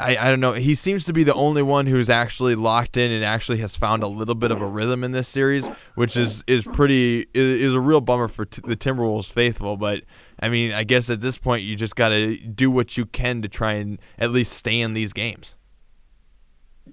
I, 0.00 0.16
I 0.26 0.30
don't 0.30 0.40
know. 0.40 0.54
He 0.54 0.74
seems 0.74 1.04
to 1.04 1.12
be 1.12 1.24
the 1.24 1.34
only 1.34 1.62
one 1.62 1.86
who's 1.86 2.10
actually 2.10 2.54
locked 2.54 2.96
in 2.96 3.10
and 3.10 3.24
actually 3.24 3.58
has 3.58 3.76
found 3.76 4.02
a 4.02 4.06
little 4.08 4.34
bit 4.34 4.50
of 4.50 4.60
a 4.60 4.66
rhythm 4.66 5.04
in 5.04 5.12
this 5.12 5.28
series, 5.28 5.68
which 5.94 6.16
is 6.16 6.42
is 6.46 6.64
pretty 6.64 7.26
is, 7.34 7.74
a 7.74 7.80
real 7.80 8.00
bummer 8.00 8.28
for 8.28 8.44
t- 8.44 8.62
the 8.64 8.76
Timberwolves 8.76 9.30
faithful. 9.30 9.76
But 9.76 10.02
I 10.40 10.48
mean, 10.48 10.72
I 10.72 10.84
guess 10.84 11.10
at 11.10 11.20
this 11.20 11.38
point 11.38 11.62
you 11.62 11.76
just 11.76 11.96
got 11.96 12.10
to 12.10 12.36
do 12.36 12.70
what 12.70 12.96
you 12.96 13.06
can 13.06 13.42
to 13.42 13.48
try 13.48 13.74
and 13.74 13.98
at 14.18 14.30
least 14.30 14.52
stay 14.52 14.80
in 14.80 14.94
these 14.94 15.12
games. 15.12 15.56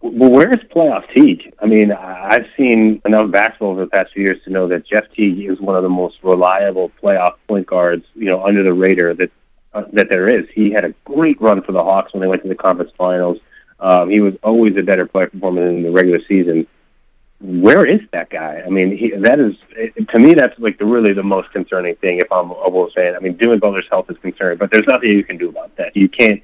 Well, 0.02 0.30
where 0.30 0.50
is 0.50 0.60
playoff 0.76 1.12
Teague? 1.14 1.54
I 1.60 1.66
mean, 1.66 1.92
I've 1.92 2.46
seen 2.56 3.02
enough 3.06 3.32
basketball 3.32 3.72
over 3.72 3.82
the 3.82 3.90
past 3.90 4.14
few 4.14 4.24
years 4.24 4.38
to 4.44 4.52
know 4.52 4.68
that 4.68 4.86
Jeff 4.86 5.06
Teague 5.16 5.50
is 5.50 5.60
one 5.60 5.76
of 5.76 5.84
the 5.84 5.90
most 5.90 6.18
reliable 6.22 6.92
playoff 7.02 7.34
point 7.48 7.66
guards, 7.66 8.06
you 8.14 8.26
know, 8.26 8.46
under 8.46 8.64
the 8.64 8.74
radar 8.74 9.16
that 9.16 9.32
that 9.94 10.10
there 10.10 10.28
is. 10.28 10.48
He 10.54 10.72
had 10.72 10.86
a 10.86 10.94
great 11.06 11.42
run 11.42 11.62
for 11.62 11.72
the 11.72 11.84
Hawks 11.84 12.14
when 12.14 12.22
they 12.22 12.28
went 12.28 12.44
to 12.44 12.50
the 12.50 12.56
conference 12.56 12.92
finals. 12.98 13.40
Um, 13.80 14.10
he 14.10 14.20
was 14.20 14.34
always 14.44 14.76
a 14.78 14.84
better 14.84 15.06
player 15.06 15.28
performer 15.28 15.66
than 15.66 15.78
in 15.78 15.84
the 15.84 15.92
regular 15.92 16.20
season. 16.28 16.68
Where 17.40 17.86
is 17.86 18.02
that 18.14 18.32
guy? 18.32 18.64
I 18.66 18.70
mean, 18.70 18.98
he, 18.98 19.12
that 19.12 19.40
is 19.40 19.56
to 20.10 20.20
me 20.20 20.34
that's 20.34 20.58
like 20.58 20.80
the 20.80 20.86
really 20.86 21.14
the 21.14 21.22
most 21.22 21.52
concerning 21.52 21.96
thing. 21.98 22.18
If 22.18 22.32
I'm 22.32 22.50
a 22.50 22.70
Wolves 22.70 22.94
fan, 22.96 23.16
I 23.16 23.20
mean, 23.20 23.38
Jimmy 23.38 23.58
Butler's 23.58 23.86
health 23.92 24.10
is 24.10 24.18
concerning, 24.18 24.58
but 24.58 24.72
there's 24.72 24.88
nothing 24.88 25.12
you 25.12 25.24
can 25.24 25.38
do 25.38 25.50
about 25.50 25.76
that. 25.76 25.96
You 25.96 26.10
can't 26.10 26.42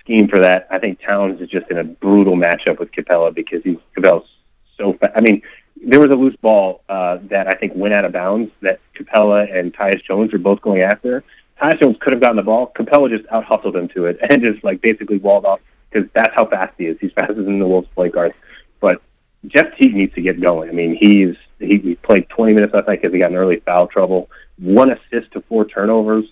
scheme 0.00 0.28
for 0.28 0.38
that. 0.40 0.68
I 0.70 0.78
think 0.78 1.00
Towns 1.00 1.40
is 1.40 1.48
just 1.48 1.70
in 1.70 1.78
a 1.78 1.84
brutal 1.84 2.36
matchup 2.36 2.78
with 2.78 2.92
Capela 2.92 3.34
because 3.34 3.62
he's 3.64 3.78
Capela's 3.96 4.28
so 4.76 4.92
fast. 4.92 5.12
I 5.16 5.22
mean, 5.22 5.40
there 5.84 6.00
was 6.00 6.10
a 6.10 6.16
loose 6.16 6.36
ball 6.36 6.82
uh, 6.88 7.18
that 7.24 7.48
I 7.48 7.52
think 7.52 7.72
went 7.74 7.94
out 7.94 8.04
of 8.04 8.12
bounds 8.12 8.52
that 8.60 8.80
Capela 8.94 9.52
and 9.54 9.72
Tyus 9.72 10.02
Jones 10.04 10.32
were 10.32 10.38
both 10.38 10.60
going 10.60 10.82
after. 10.82 11.24
Tyus 11.60 11.98
could 12.00 12.12
have 12.12 12.20
gotten 12.20 12.36
the 12.36 12.42
ball. 12.42 12.72
Capela 12.76 13.08
just 13.08 13.28
out 13.30 13.44
hustled 13.44 13.76
him 13.76 13.88
to 13.88 14.06
it 14.06 14.18
and 14.30 14.42
just 14.42 14.62
like 14.64 14.80
basically 14.80 15.18
walled 15.18 15.44
off 15.44 15.60
because 15.90 16.08
that's 16.14 16.34
how 16.34 16.46
fast 16.46 16.74
he 16.78 16.86
is. 16.86 16.98
He's 17.00 17.12
faster 17.16 17.34
than 17.34 17.58
the 17.58 17.66
Wolves 17.66 17.88
point 17.94 18.14
guard. 18.14 18.34
But 18.80 19.02
Jeff 19.46 19.76
Teague 19.76 19.94
needs 19.94 20.14
to 20.14 20.20
get 20.20 20.40
going. 20.40 20.68
I 20.68 20.72
mean, 20.72 20.96
he's 20.96 21.36
he, 21.58 21.78
he 21.78 21.94
played 21.94 22.28
20 22.28 22.52
minutes 22.52 22.74
last 22.74 22.86
night 22.86 23.00
because 23.00 23.12
he 23.12 23.18
got 23.18 23.30
an 23.30 23.36
early 23.36 23.60
foul 23.60 23.86
trouble. 23.86 24.28
One 24.58 24.90
assist 24.90 25.32
to 25.32 25.40
four 25.42 25.64
turnovers 25.64 26.26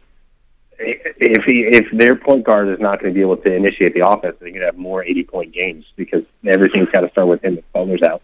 if 0.78 1.44
he 1.44 1.60
if 1.62 1.86
their 1.92 2.16
point 2.16 2.44
guard 2.44 2.68
is 2.68 2.78
not 2.80 3.00
going 3.00 3.12
to 3.12 3.14
be 3.14 3.20
able 3.20 3.36
to 3.36 3.54
initiate 3.54 3.94
the 3.94 4.06
offense, 4.06 4.36
they're 4.40 4.50
going 4.50 4.60
to 4.60 4.66
have 4.66 4.76
more 4.76 5.04
eighty 5.04 5.24
point 5.24 5.52
games 5.52 5.84
because 5.96 6.22
everything's 6.46 6.88
got 6.90 7.02
to 7.02 7.10
start 7.10 7.28
with 7.28 7.44
him 7.44 7.58
if 7.58 7.72
Butler's 7.72 8.02
out. 8.02 8.22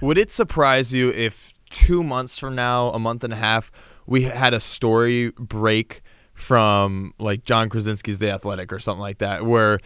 Would 0.00 0.18
it 0.18 0.30
surprise 0.30 0.92
you 0.94 1.10
if 1.10 1.52
two 1.70 2.02
months 2.02 2.38
from 2.38 2.54
now, 2.54 2.88
a 2.88 2.98
month 2.98 3.24
and 3.24 3.32
a 3.32 3.36
half, 3.36 3.70
we 4.06 4.22
had 4.22 4.54
a 4.54 4.60
story 4.60 5.30
break 5.30 6.02
from 6.38 7.12
like 7.18 7.44
Jon 7.44 7.68
Krawczynski's 7.68 8.18
The 8.18 8.30
Athletic 8.30 8.72
or 8.72 8.78
something 8.78 9.00
like 9.00 9.18
that, 9.18 9.44
where 9.44 9.80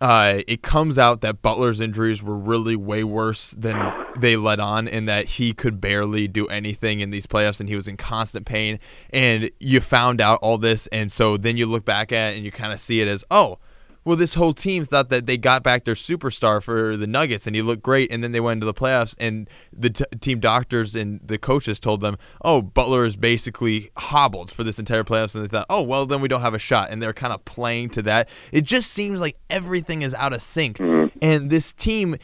uh, 0.00 0.42
it 0.46 0.62
comes 0.62 0.98
out 0.98 1.22
that 1.22 1.40
Butler's 1.40 1.80
injuries 1.80 2.22
were 2.22 2.36
really 2.36 2.76
way 2.76 3.02
worse 3.02 3.52
than 3.52 3.92
they 4.18 4.36
let 4.36 4.60
on, 4.60 4.86
and 4.86 5.08
that 5.08 5.26
he 5.30 5.54
could 5.54 5.80
barely 5.80 6.28
do 6.28 6.46
anything 6.48 7.00
in 7.00 7.10
these 7.10 7.26
playoffs, 7.26 7.60
and 7.60 7.68
he 7.68 7.74
was 7.74 7.88
in 7.88 7.96
constant 7.96 8.44
pain. 8.44 8.78
And 9.10 9.50
you 9.58 9.80
found 9.80 10.20
out 10.20 10.38
all 10.42 10.58
this, 10.58 10.86
and 10.88 11.10
so 11.10 11.38
then 11.38 11.56
you 11.56 11.64
look 11.64 11.84
back 11.84 12.12
at 12.12 12.32
it 12.32 12.36
and 12.36 12.44
you 12.44 12.52
kind 12.52 12.72
of 12.72 12.80
see 12.80 13.00
it 13.00 13.08
as, 13.08 13.24
oh, 13.30 13.58
well, 14.06 14.14
this 14.14 14.34
whole 14.34 14.54
team 14.54 14.84
thought 14.84 15.08
that 15.08 15.26
they 15.26 15.36
got 15.36 15.64
back 15.64 15.82
their 15.82 15.94
superstar 15.94 16.62
for 16.62 16.96
the 16.96 17.08
Nuggets 17.08 17.48
and 17.48 17.56
he 17.56 17.60
looked 17.60 17.82
great. 17.82 18.12
And 18.12 18.22
then 18.22 18.30
they 18.30 18.38
went 18.38 18.58
into 18.58 18.66
the 18.66 18.72
playoffs, 18.72 19.16
and 19.18 19.50
the 19.72 19.90
t- 19.90 20.04
team 20.20 20.38
doctors 20.38 20.94
and 20.94 21.20
the 21.24 21.38
coaches 21.38 21.80
told 21.80 22.02
them, 22.02 22.16
oh, 22.42 22.62
Butler 22.62 23.04
is 23.04 23.16
basically 23.16 23.90
hobbled 23.98 24.52
for 24.52 24.62
this 24.62 24.78
entire 24.78 25.02
playoffs. 25.02 25.34
And 25.34 25.42
they 25.42 25.48
thought, 25.48 25.66
oh, 25.68 25.82
well, 25.82 26.06
then 26.06 26.20
we 26.20 26.28
don't 26.28 26.40
have 26.40 26.54
a 26.54 26.58
shot. 26.58 26.90
And 26.90 27.02
they're 27.02 27.12
kind 27.12 27.32
of 27.32 27.44
playing 27.44 27.90
to 27.90 28.02
that. 28.02 28.28
It 28.52 28.60
just 28.62 28.92
seems 28.92 29.20
like 29.20 29.36
everything 29.50 30.02
is 30.02 30.14
out 30.14 30.32
of 30.32 30.40
sync. 30.40 30.78
Mm-hmm. 30.78 31.18
And 31.20 31.50
this 31.50 31.72
team 31.72 32.16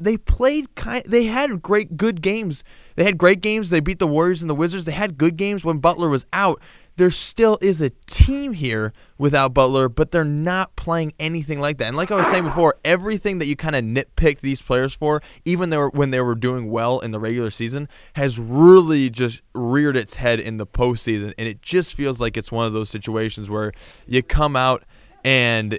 they 0.00 0.16
played 0.16 0.72
kind 0.76 1.04
they 1.06 1.24
had 1.24 1.60
great 1.60 1.96
good 1.96 2.22
games. 2.22 2.64
They 2.94 3.04
had 3.04 3.18
great 3.18 3.40
games. 3.40 3.68
They 3.68 3.80
beat 3.80 3.98
the 3.98 4.06
Warriors 4.06 4.42
and 4.42 4.48
the 4.48 4.54
Wizards. 4.54 4.86
They 4.86 4.92
had 4.92 5.18
good 5.18 5.36
games 5.36 5.64
when 5.64 5.78
Butler 5.78 6.08
was 6.08 6.24
out 6.32 6.62
there 6.98 7.10
still 7.10 7.58
is 7.62 7.80
a 7.80 7.90
team 8.06 8.52
here 8.52 8.92
without 9.18 9.54
Butler, 9.54 9.88
but 9.88 10.10
they're 10.10 10.24
not 10.24 10.74
playing 10.74 11.12
anything 11.20 11.60
like 11.60 11.78
that. 11.78 11.86
And 11.86 11.96
like 11.96 12.10
I 12.10 12.16
was 12.16 12.26
saying 12.26 12.42
before, 12.42 12.74
everything 12.84 13.38
that 13.38 13.46
you 13.46 13.54
kind 13.54 13.76
of 13.76 13.84
nitpicked 13.84 14.40
these 14.40 14.60
players 14.60 14.94
for, 14.94 15.22
even 15.44 15.72
when 15.72 16.10
they 16.10 16.20
were 16.20 16.34
doing 16.34 16.70
well 16.70 16.98
in 16.98 17.12
the 17.12 17.20
regular 17.20 17.50
season, 17.50 17.88
has 18.14 18.38
really 18.40 19.10
just 19.10 19.42
reared 19.54 19.96
its 19.96 20.16
head 20.16 20.40
in 20.40 20.56
the 20.56 20.66
postseason. 20.66 21.32
And 21.38 21.46
it 21.46 21.62
just 21.62 21.94
feels 21.94 22.20
like 22.20 22.36
it's 22.36 22.50
one 22.50 22.66
of 22.66 22.72
those 22.72 22.90
situations 22.90 23.48
where 23.48 23.72
you 24.08 24.22
come 24.22 24.56
out 24.56 24.84
and 25.24 25.78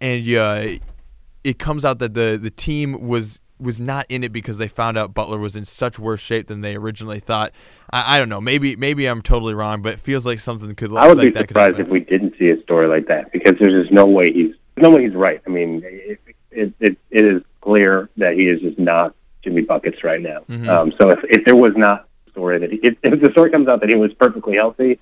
and 0.00 0.24
you 0.24 0.78
it 1.42 1.58
comes 1.58 1.84
out 1.84 1.98
that 1.98 2.14
the 2.14 2.38
the 2.40 2.50
team 2.50 3.06
was 3.06 3.40
was 3.58 3.80
not 3.80 4.06
in 4.08 4.24
it 4.24 4.32
because 4.32 4.58
they 4.58 4.68
found 4.68 4.98
out 4.98 5.14
Butler 5.14 5.38
was 5.38 5.56
in 5.56 5.64
such 5.64 5.98
worse 5.98 6.20
shape 6.20 6.48
than 6.48 6.60
they 6.60 6.76
originally 6.76 7.20
thought. 7.20 7.52
I, 7.90 8.16
I 8.16 8.18
don't 8.18 8.28
know. 8.28 8.40
Maybe 8.40 8.76
maybe 8.76 9.06
I'm 9.06 9.22
totally 9.22 9.54
wrong, 9.54 9.82
but 9.82 9.94
it 9.94 10.00
feels 10.00 10.26
like 10.26 10.40
something 10.40 10.74
could. 10.74 10.92
I 10.94 11.06
would 11.06 11.18
like 11.18 11.34
be 11.34 11.40
surprised 11.40 11.78
if 11.78 11.88
we 11.88 12.00
didn't 12.00 12.34
see 12.38 12.50
a 12.50 12.60
story 12.62 12.86
like 12.88 13.06
that 13.08 13.32
because 13.32 13.54
there's 13.58 13.84
just 13.84 13.92
no 13.92 14.06
way 14.06 14.32
he's 14.32 14.54
no 14.76 14.90
way 14.90 15.04
he's 15.04 15.14
right. 15.14 15.40
I 15.46 15.50
mean, 15.50 15.82
it 15.84 16.20
it, 16.50 16.72
it, 16.80 16.98
it 17.10 17.24
is 17.24 17.42
clear 17.60 18.10
that 18.16 18.34
he 18.34 18.48
is 18.48 18.60
just 18.60 18.78
not 18.78 19.14
Jimmy 19.42 19.62
buckets 19.62 20.02
right 20.04 20.20
now. 20.20 20.40
Mm-hmm. 20.48 20.68
Um, 20.68 20.92
so 21.00 21.10
if 21.10 21.20
if 21.24 21.44
there 21.44 21.56
was 21.56 21.74
not 21.76 22.06
a 22.26 22.30
story 22.30 22.58
that 22.58 22.72
he, 22.72 22.78
if, 22.82 22.96
if 23.02 23.20
the 23.20 23.30
story 23.32 23.50
comes 23.50 23.68
out 23.68 23.80
that 23.80 23.90
he 23.90 23.96
was 23.96 24.12
perfectly 24.14 24.56
healthy, 24.56 24.98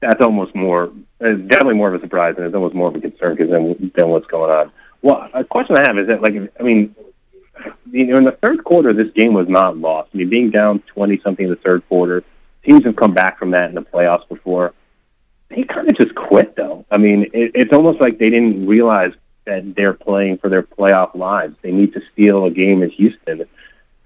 that's 0.00 0.20
almost 0.20 0.54
more 0.54 0.92
uh, 1.20 1.32
definitely 1.32 1.74
more 1.74 1.92
of 1.92 2.00
a 2.00 2.04
surprise 2.04 2.34
and 2.36 2.46
it's 2.46 2.54
almost 2.54 2.74
more 2.74 2.88
of 2.88 2.94
a 2.94 3.00
concern 3.00 3.36
because 3.36 3.50
then 3.50 3.92
then 3.94 4.08
what's 4.08 4.26
going 4.26 4.50
on. 4.50 4.70
Well, 5.00 5.28
a 5.34 5.42
question 5.42 5.76
I 5.76 5.86
have 5.86 5.98
is 5.98 6.06
that 6.08 6.22
like 6.22 6.34
I 6.58 6.62
mean 6.62 6.94
you 7.90 8.06
know, 8.06 8.16
in 8.16 8.24
the 8.24 8.38
third 8.42 8.64
quarter, 8.64 8.92
this 8.92 9.12
game 9.12 9.34
was 9.34 9.48
not 9.48 9.76
lost. 9.76 10.10
I 10.14 10.18
mean, 10.18 10.28
being 10.30 10.50
down 10.50 10.80
twenty 10.86 11.20
something 11.22 11.44
in 11.44 11.50
the 11.50 11.56
third 11.56 11.86
quarter, 11.88 12.24
teams 12.64 12.84
have 12.84 12.96
come 12.96 13.14
back 13.14 13.38
from 13.38 13.50
that 13.52 13.68
in 13.68 13.74
the 13.74 13.82
playoffs 13.82 14.28
before. 14.28 14.72
They 15.48 15.64
kind 15.64 15.88
of 15.88 15.96
just 15.96 16.14
quit, 16.14 16.56
though. 16.56 16.86
I 16.90 16.96
mean, 16.96 17.24
it, 17.34 17.52
it's 17.54 17.72
almost 17.72 18.00
like 18.00 18.18
they 18.18 18.30
didn't 18.30 18.66
realize 18.66 19.12
that 19.44 19.74
they're 19.74 19.92
playing 19.92 20.38
for 20.38 20.48
their 20.48 20.62
playoff 20.62 21.14
lives. 21.14 21.56
They 21.62 21.72
need 21.72 21.92
to 21.94 22.02
steal 22.12 22.46
a 22.46 22.50
game 22.50 22.82
in 22.82 22.90
Houston. 22.90 23.44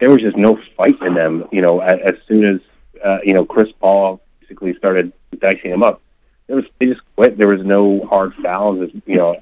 There 0.01 0.11
was 0.11 0.21
just 0.21 0.37
no 0.37 0.59
fight 0.77 1.01
in 1.03 1.15
them. 1.15 1.45
You 1.53 1.63
know, 1.63 1.81
as, 1.81 2.01
as 2.05 2.15
soon 2.27 2.45
as 2.45 2.61
uh, 3.05 3.19
you 3.23 3.33
know 3.33 3.45
Chris 3.45 3.71
Paul 3.81 4.21
basically 4.41 4.75
started 4.77 5.13
dicing 5.39 5.71
them 5.71 5.83
up, 5.83 6.01
there 6.47 6.57
was 6.57 6.65
they 6.81 6.87
just 6.87 7.03
quit. 7.15 7.39
There 7.39 7.49
was 7.49 7.65
no 7.65 8.05
hard 8.07 8.35
fouls. 8.43 8.81
It's, 8.81 9.07
you 9.07 9.17
know, 9.17 9.41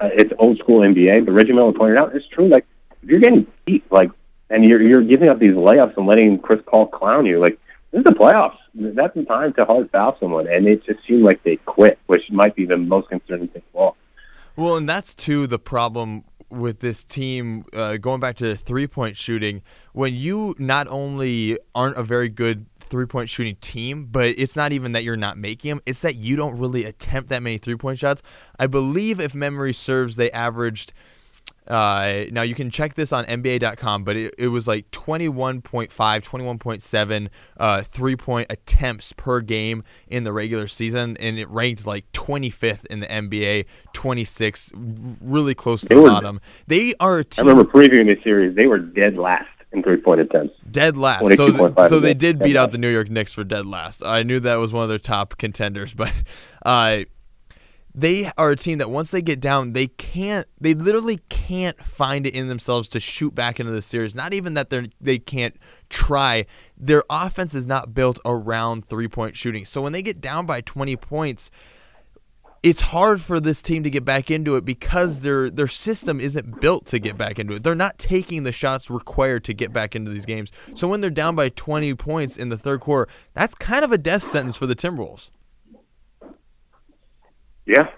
it's 0.00 0.32
old 0.38 0.58
school 0.58 0.80
NBA. 0.80 1.24
But 1.24 1.32
Reggie 1.32 1.52
Miller 1.52 1.72
pointed 1.72 1.98
out 1.98 2.14
it's 2.14 2.26
true. 2.28 2.48
Like 2.48 2.66
if 3.02 3.08
you're 3.08 3.20
getting 3.20 3.46
beat, 3.64 3.84
like, 3.90 4.10
and 4.50 4.64
you're 4.64 4.80
you're 4.80 5.02
giving 5.02 5.28
up 5.28 5.38
these 5.38 5.54
layups 5.54 5.96
and 5.96 6.06
letting 6.06 6.38
Chris 6.38 6.60
Paul 6.66 6.86
clown 6.86 7.26
you, 7.26 7.40
like, 7.40 7.58
this 7.90 8.00
is 8.00 8.04
the 8.04 8.10
playoffs. 8.10 8.56
That's 8.74 9.14
the 9.14 9.24
time 9.24 9.52
to 9.54 9.64
hard 9.64 9.90
foul 9.90 10.16
someone, 10.20 10.46
and 10.46 10.66
it 10.66 10.84
just 10.84 11.00
seemed 11.06 11.22
like 11.22 11.42
they 11.42 11.56
quit, 11.56 11.98
which 12.06 12.30
might 12.30 12.54
be 12.54 12.66
the 12.66 12.76
most 12.76 13.08
concerning 13.08 13.48
thing 13.48 13.62
of 13.74 13.80
all. 13.80 13.96
Well, 14.56 14.76
and 14.76 14.88
that's 14.88 15.14
too 15.14 15.46
the 15.46 15.58
problem 15.58 16.24
with 16.50 16.80
this 16.80 17.04
team 17.04 17.64
uh, 17.74 17.96
going 17.98 18.20
back 18.20 18.36
to 18.36 18.56
three 18.56 18.86
point 18.86 19.16
shooting. 19.16 19.62
When 19.92 20.14
you 20.14 20.54
not 20.58 20.86
only 20.88 21.58
aren't 21.74 21.96
a 21.96 22.02
very 22.02 22.28
good 22.28 22.66
three 22.80 23.06
point 23.06 23.28
shooting 23.28 23.56
team, 23.56 24.06
but 24.06 24.34
it's 24.38 24.56
not 24.56 24.72
even 24.72 24.92
that 24.92 25.04
you're 25.04 25.16
not 25.16 25.36
making 25.36 25.70
them, 25.70 25.80
it's 25.86 26.00
that 26.02 26.16
you 26.16 26.36
don't 26.36 26.58
really 26.58 26.84
attempt 26.84 27.28
that 27.30 27.42
many 27.42 27.58
three 27.58 27.76
point 27.76 27.98
shots. 27.98 28.22
I 28.58 28.66
believe, 28.66 29.20
if 29.20 29.34
memory 29.34 29.72
serves, 29.72 30.16
they 30.16 30.30
averaged 30.32 30.92
uh, 31.68 32.24
now 32.30 32.42
you 32.42 32.54
can 32.54 32.70
check 32.70 32.94
this 32.94 33.12
on 33.12 33.24
NBA.com, 33.26 34.04
but 34.04 34.16
it, 34.16 34.34
it 34.38 34.48
was 34.48 34.66
like 34.66 34.90
21.5, 34.90 35.90
21.7 35.90 37.28
uh, 37.58 37.82
three 37.82 38.16
point 38.16 38.46
attempts 38.50 39.12
per 39.12 39.40
game 39.40 39.84
in 40.08 40.24
the 40.24 40.32
regular 40.32 40.66
season, 40.66 41.16
and 41.18 41.38
it 41.38 41.48
ranked 41.50 41.86
like 41.86 42.10
25th 42.12 42.86
in 42.86 43.00
the 43.00 43.06
NBA, 43.06 43.66
26, 43.92 44.72
really 45.20 45.54
close 45.54 45.82
to 45.82 45.88
they 45.88 45.94
the 45.94 46.00
were, 46.00 46.08
bottom. 46.08 46.40
They 46.66 46.94
are. 47.00 47.18
I 47.36 47.40
remember 47.40 47.64
previewing 47.64 48.06
this 48.06 48.22
series; 48.24 48.56
they 48.56 48.66
were 48.66 48.78
dead 48.78 49.16
last 49.16 49.48
in 49.72 49.82
three 49.82 49.98
point 49.98 50.20
attempts. 50.20 50.54
Dead 50.70 50.96
last. 50.96 51.36
So, 51.36 51.74
so 51.88 52.00
they 52.00 52.14
did 52.14 52.38
beat 52.38 52.56
out 52.56 52.72
the 52.72 52.78
New 52.78 52.90
York 52.90 53.10
Knicks 53.10 53.34
for 53.34 53.44
dead 53.44 53.66
last. 53.66 54.02
I 54.04 54.22
knew 54.22 54.40
that 54.40 54.56
was 54.56 54.72
one 54.72 54.84
of 54.84 54.88
their 54.88 54.98
top 54.98 55.36
contenders, 55.36 55.94
but. 55.94 56.12
Uh, 56.64 57.00
they 57.98 58.30
are 58.38 58.52
a 58.52 58.56
team 58.56 58.78
that 58.78 58.90
once 58.90 59.10
they 59.10 59.20
get 59.20 59.40
down, 59.40 59.72
they 59.72 59.88
can't, 59.88 60.46
they 60.60 60.72
literally 60.72 61.18
can't 61.28 61.82
find 61.84 62.28
it 62.28 62.34
in 62.34 62.46
themselves 62.46 62.88
to 62.90 63.00
shoot 63.00 63.34
back 63.34 63.58
into 63.58 63.72
the 63.72 63.82
series. 63.82 64.14
Not 64.14 64.32
even 64.32 64.54
that 64.54 64.70
they 64.70 64.90
they 65.00 65.18
can't 65.18 65.56
try. 65.88 66.46
Their 66.76 67.02
offense 67.10 67.56
is 67.56 67.66
not 67.66 67.94
built 67.94 68.20
around 68.24 68.84
three 68.84 69.08
point 69.08 69.34
shooting. 69.34 69.64
So 69.64 69.82
when 69.82 69.92
they 69.92 70.02
get 70.02 70.20
down 70.20 70.46
by 70.46 70.60
20 70.60 70.94
points, 70.94 71.50
it's 72.62 72.82
hard 72.82 73.20
for 73.20 73.40
this 73.40 73.60
team 73.60 73.82
to 73.82 73.90
get 73.90 74.04
back 74.04 74.30
into 74.30 74.54
it 74.54 74.64
because 74.64 75.20
their 75.20 75.50
their 75.50 75.66
system 75.66 76.20
isn't 76.20 76.60
built 76.60 76.86
to 76.86 77.00
get 77.00 77.18
back 77.18 77.40
into 77.40 77.54
it. 77.54 77.64
They're 77.64 77.74
not 77.74 77.98
taking 77.98 78.44
the 78.44 78.52
shots 78.52 78.88
required 78.88 79.42
to 79.44 79.54
get 79.54 79.72
back 79.72 79.96
into 79.96 80.12
these 80.12 80.26
games. 80.26 80.52
So 80.74 80.86
when 80.86 81.00
they're 81.00 81.10
down 81.10 81.34
by 81.34 81.48
20 81.48 81.94
points 81.94 82.36
in 82.36 82.48
the 82.48 82.58
third 82.58 82.78
quarter, 82.78 83.10
that's 83.34 83.56
kind 83.56 83.84
of 83.84 83.90
a 83.90 83.98
death 83.98 84.22
sentence 84.22 84.56
for 84.56 84.66
the 84.66 84.76
Timberwolves. 84.76 85.32
Yeah, 87.68 87.88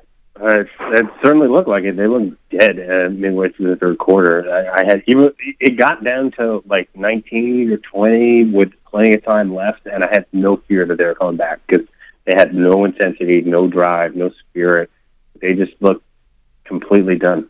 uh, 0.42 0.64
it 0.64 1.06
certainly 1.22 1.46
looked 1.46 1.68
like 1.68 1.84
it. 1.84 1.96
They 1.96 2.08
looked 2.08 2.36
dead 2.50 2.80
uh, 2.80 3.08
midway 3.08 3.50
through 3.50 3.70
the 3.70 3.76
third 3.76 3.98
quarter. 3.98 4.52
I, 4.52 4.80
I 4.80 4.84
had 4.84 5.04
even 5.06 5.32
it 5.60 5.76
got 5.78 6.02
down 6.02 6.32
to 6.32 6.60
like 6.66 6.88
19 6.96 7.70
or 7.70 7.76
20 7.76 8.46
with 8.46 8.72
plenty 8.84 9.14
of 9.14 9.24
time 9.24 9.54
left, 9.54 9.86
and 9.86 10.02
I 10.02 10.08
had 10.10 10.26
no 10.32 10.56
fear 10.56 10.86
that 10.86 10.98
they 10.98 11.04
were 11.04 11.14
coming 11.14 11.36
back 11.36 11.60
because 11.68 11.86
they 12.24 12.34
had 12.34 12.52
no 12.52 12.84
intensity, 12.84 13.42
no 13.42 13.68
drive, 13.68 14.16
no 14.16 14.32
spirit. 14.40 14.90
They 15.40 15.54
just 15.54 15.74
looked 15.78 16.04
completely 16.64 17.14
done. 17.14 17.48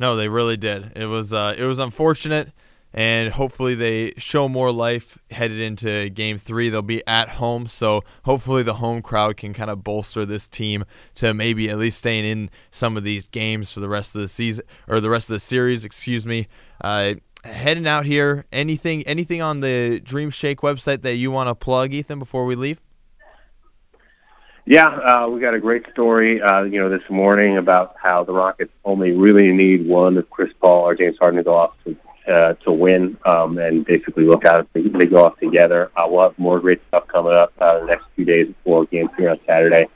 No, 0.00 0.16
they 0.16 0.28
really 0.28 0.56
did. 0.56 0.92
It 0.96 1.06
was 1.06 1.34
uh, 1.34 1.54
it 1.58 1.64
was 1.64 1.78
unfortunate 1.78 2.50
and 2.94 3.32
hopefully 3.32 3.74
they 3.74 4.14
show 4.16 4.48
more 4.48 4.70
life 4.70 5.18
headed 5.32 5.60
into 5.60 6.08
game 6.10 6.38
three. 6.38 6.70
They'll 6.70 6.80
be 6.80 7.04
at 7.08 7.30
home, 7.30 7.66
so 7.66 8.04
hopefully 8.24 8.62
the 8.62 8.74
home 8.74 9.02
crowd 9.02 9.36
can 9.36 9.52
kind 9.52 9.68
of 9.68 9.82
bolster 9.82 10.24
this 10.24 10.46
team 10.46 10.84
to 11.16 11.34
maybe 11.34 11.68
at 11.68 11.76
least 11.76 11.98
staying 11.98 12.24
in 12.24 12.50
some 12.70 12.96
of 12.96 13.02
these 13.02 13.26
games 13.26 13.72
for 13.72 13.80
the 13.80 13.88
rest 13.88 14.14
of 14.14 14.20
the 14.20 14.28
season 14.28 14.64
or 14.88 15.00
the 15.00 15.10
rest 15.10 15.28
of 15.28 15.34
the 15.34 15.40
series. 15.40 15.84
Excuse 15.84 16.24
me. 16.24 16.46
Uh, 16.80 17.14
heading 17.42 17.86
out 17.86 18.06
here, 18.06 18.46
anything 18.52 19.02
anything 19.02 19.42
on 19.42 19.60
the 19.60 20.00
Dream 20.00 20.30
Shake 20.30 20.60
website 20.60 21.02
that 21.02 21.16
you 21.16 21.32
want 21.32 21.48
to 21.48 21.54
plug, 21.56 21.92
Ethan, 21.92 22.20
before 22.20 22.46
we 22.46 22.54
leave? 22.54 22.80
Yeah, 24.66 24.86
uh, 24.86 25.28
we 25.28 25.40
got 25.40 25.52
a 25.52 25.60
great 25.60 25.84
story, 25.92 26.40
uh, 26.40 26.62
you 26.62 26.80
know, 26.80 26.88
this 26.88 27.02
morning 27.10 27.58
about 27.58 27.96
how 28.00 28.24
the 28.24 28.32
Rockets 28.32 28.72
only 28.82 29.12
really 29.12 29.52
need 29.52 29.86
one 29.86 30.16
of 30.16 30.30
Chris 30.30 30.50
Paul 30.58 30.84
or 30.88 30.94
James 30.94 31.18
Harden 31.18 31.36
to 31.36 31.44
go 31.44 31.54
off 31.54 31.74
to 31.84 31.94
uh, 32.26 32.54
to 32.54 32.72
win 32.72 33.16
um, 33.24 33.58
and 33.58 33.84
basically 33.84 34.24
look 34.24 34.44
out 34.44 34.66
if 34.74 34.92
they, 34.92 35.06
go 35.06 35.26
off 35.26 35.38
together. 35.38 35.90
Uh, 35.96 36.06
we'll 36.08 36.22
have 36.22 36.38
more 36.38 36.60
great 36.60 36.80
stuff 36.88 37.06
coming 37.08 37.32
up 37.32 37.52
uh, 37.60 37.80
the 37.80 37.86
next 37.86 38.04
few 38.16 38.24
days 38.24 38.46
before 38.46 38.86
game 38.86 39.08
three 39.16 39.26
on 39.26 39.38
Saturday. 39.46 39.86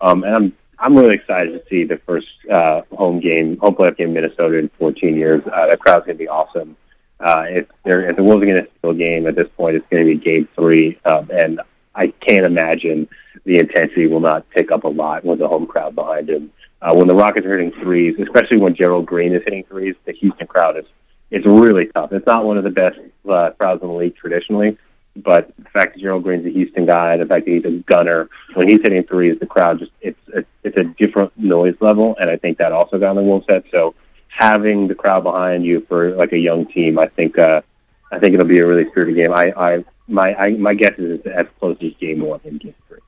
Um, 0.00 0.22
and 0.24 0.34
I'm 0.34 0.52
I'm 0.80 0.96
really 0.96 1.14
excited 1.14 1.52
to 1.52 1.62
see 1.68 1.84
the 1.84 1.96
first 2.06 2.28
uh, 2.50 2.82
home 2.92 3.20
game, 3.20 3.56
home 3.56 3.74
playoff 3.74 3.96
game 3.96 4.08
in 4.08 4.14
Minnesota 4.14 4.58
in 4.58 4.68
14 4.78 5.16
years. 5.16 5.42
Uh, 5.52 5.66
that 5.66 5.80
crowd's 5.80 6.06
going 6.06 6.16
to 6.16 6.22
be 6.22 6.28
awesome. 6.28 6.76
Uh, 7.18 7.46
if 7.48 7.66
there 7.84 8.08
if 8.08 8.16
the 8.16 8.22
Wolves 8.22 8.42
are 8.42 8.46
going 8.46 8.62
to 8.62 8.70
steal 8.78 8.90
a 8.90 8.94
game 8.94 9.26
at 9.26 9.34
this 9.34 9.48
point, 9.56 9.74
it's 9.76 9.86
going 9.90 10.06
to 10.06 10.14
be 10.14 10.18
game 10.18 10.48
three, 10.54 10.98
um, 11.04 11.28
and 11.32 11.60
I 11.94 12.08
can't 12.08 12.44
imagine 12.44 13.08
the 13.44 13.58
intensity 13.58 14.06
will 14.06 14.20
not 14.20 14.48
pick 14.50 14.70
up 14.70 14.84
a 14.84 14.88
lot 14.88 15.24
with 15.24 15.40
the 15.40 15.48
home 15.48 15.66
crowd 15.66 15.96
behind 15.96 16.30
him. 16.30 16.52
Uh, 16.80 16.94
when 16.94 17.08
the 17.08 17.14
Rockets 17.14 17.44
are 17.44 17.58
hitting 17.58 17.72
threes, 17.72 18.14
especially 18.20 18.58
when 18.58 18.76
Gerald 18.76 19.06
Green 19.06 19.34
is 19.34 19.42
hitting 19.42 19.64
threes, 19.64 19.96
the 20.04 20.12
Houston 20.12 20.46
crowd 20.46 20.76
is 20.76 20.84
it's 21.30 21.46
really 21.46 21.86
tough. 21.86 22.12
It's 22.12 22.26
not 22.26 22.44
one 22.44 22.58
of 22.58 22.64
the 22.64 22.70
best 22.70 22.98
uh, 23.28 23.50
crowds 23.50 23.82
in 23.82 23.88
the 23.88 23.94
league 23.94 24.16
traditionally, 24.16 24.78
but 25.16 25.52
the 25.58 25.68
fact 25.70 25.94
that 25.94 26.00
Gerald 26.00 26.22
Green's 26.22 26.46
a 26.46 26.50
Houston 26.50 26.86
guy, 26.86 27.16
the 27.16 27.26
fact 27.26 27.44
that 27.46 27.50
he's 27.50 27.64
a 27.64 27.82
gunner, 27.86 28.28
when 28.54 28.68
he's 28.68 28.80
hitting 28.82 29.02
threes, 29.04 29.38
the 29.38 29.46
crowd 29.46 29.80
just 29.80 29.92
it's 30.00 30.18
a, 30.34 30.44
it's 30.62 30.76
a 30.76 30.84
different 30.84 31.36
noise 31.36 31.76
level, 31.80 32.16
and 32.20 32.30
I 32.30 32.36
think 32.36 32.58
that 32.58 32.72
also 32.72 32.98
got 32.98 33.10
on 33.10 33.16
the 33.16 33.22
Wolves' 33.22 33.46
head. 33.48 33.64
So 33.70 33.94
having 34.28 34.88
the 34.88 34.94
crowd 34.94 35.24
behind 35.24 35.64
you 35.64 35.84
for 35.88 36.14
like 36.14 36.32
a 36.32 36.38
young 36.38 36.66
team, 36.66 36.98
I 36.98 37.06
think 37.06 37.38
uh, 37.38 37.62
I 38.12 38.18
think 38.18 38.34
it'll 38.34 38.46
be 38.46 38.58
a 38.58 38.66
really 38.66 38.88
spirited 38.90 39.16
game. 39.16 39.32
I, 39.32 39.52
I 39.56 39.84
my 40.06 40.34
I, 40.34 40.50
my 40.50 40.74
guess 40.74 40.92
is 40.98 41.20
it's 41.20 41.26
as 41.26 41.46
close 41.58 41.76
as 41.82 41.92
game 42.00 42.20
one 42.20 42.40
in 42.44 42.58
game 42.58 42.74
three. 42.86 42.98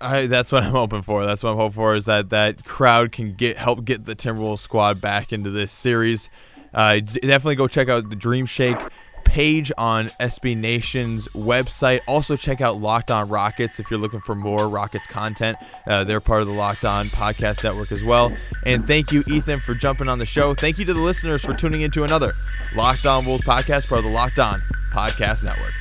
I, 0.00 0.26
that's 0.26 0.50
what 0.50 0.64
I'm 0.64 0.72
hoping 0.72 1.02
for. 1.02 1.24
That's 1.24 1.44
what 1.44 1.50
I'm 1.50 1.56
hoping 1.56 1.74
for 1.74 1.94
is 1.94 2.06
that 2.06 2.30
that 2.30 2.64
crowd 2.64 3.12
can 3.12 3.34
get 3.34 3.56
help 3.56 3.84
get 3.84 4.04
the 4.04 4.16
Timberwolves 4.16 4.58
squad 4.58 5.00
back 5.00 5.32
into 5.32 5.50
this 5.50 5.70
series. 5.70 6.28
Uh, 6.74 7.00
definitely 7.00 7.56
go 7.56 7.68
check 7.68 7.88
out 7.88 8.08
the 8.10 8.16
Dream 8.16 8.46
Shake 8.46 8.78
page 9.24 9.72
on 9.78 10.08
SB 10.20 10.56
Nation's 10.56 11.28
website. 11.28 12.00
Also, 12.06 12.36
check 12.36 12.60
out 12.60 12.80
Locked 12.80 13.10
On 13.10 13.28
Rockets 13.28 13.80
if 13.80 13.90
you're 13.90 14.00
looking 14.00 14.20
for 14.20 14.34
more 14.34 14.68
Rockets 14.68 15.06
content. 15.06 15.56
Uh, 15.86 16.04
they're 16.04 16.20
part 16.20 16.42
of 16.42 16.48
the 16.48 16.54
Locked 16.54 16.84
On 16.84 17.06
Podcast 17.06 17.64
Network 17.64 17.92
as 17.92 18.04
well. 18.04 18.32
And 18.66 18.86
thank 18.86 19.12
you, 19.12 19.22
Ethan, 19.26 19.60
for 19.60 19.74
jumping 19.74 20.08
on 20.08 20.18
the 20.18 20.26
show. 20.26 20.54
Thank 20.54 20.78
you 20.78 20.84
to 20.84 20.94
the 20.94 21.00
listeners 21.00 21.44
for 21.44 21.54
tuning 21.54 21.80
into 21.80 22.04
another 22.04 22.34
Locked 22.74 23.06
On 23.06 23.24
Wolves 23.24 23.44
podcast, 23.44 23.88
part 23.88 24.00
of 24.00 24.04
the 24.04 24.10
Locked 24.10 24.38
On 24.38 24.62
Podcast 24.92 25.42
Network. 25.42 25.72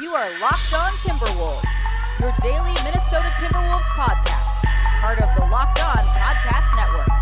You 0.00 0.10
are 0.14 0.28
Locked 0.40 0.74
On 0.74 0.90
Timberwolves, 0.92 2.20
your 2.20 2.34
daily 2.42 2.74
Minnesota 2.84 3.32
Timberwolves 3.36 3.82
podcast, 3.94 4.62
part 5.00 5.20
of 5.20 5.34
the 5.36 5.46
Locked 5.46 5.82
On 5.82 6.04
Podcast 6.04 6.76
Network. 6.76 7.19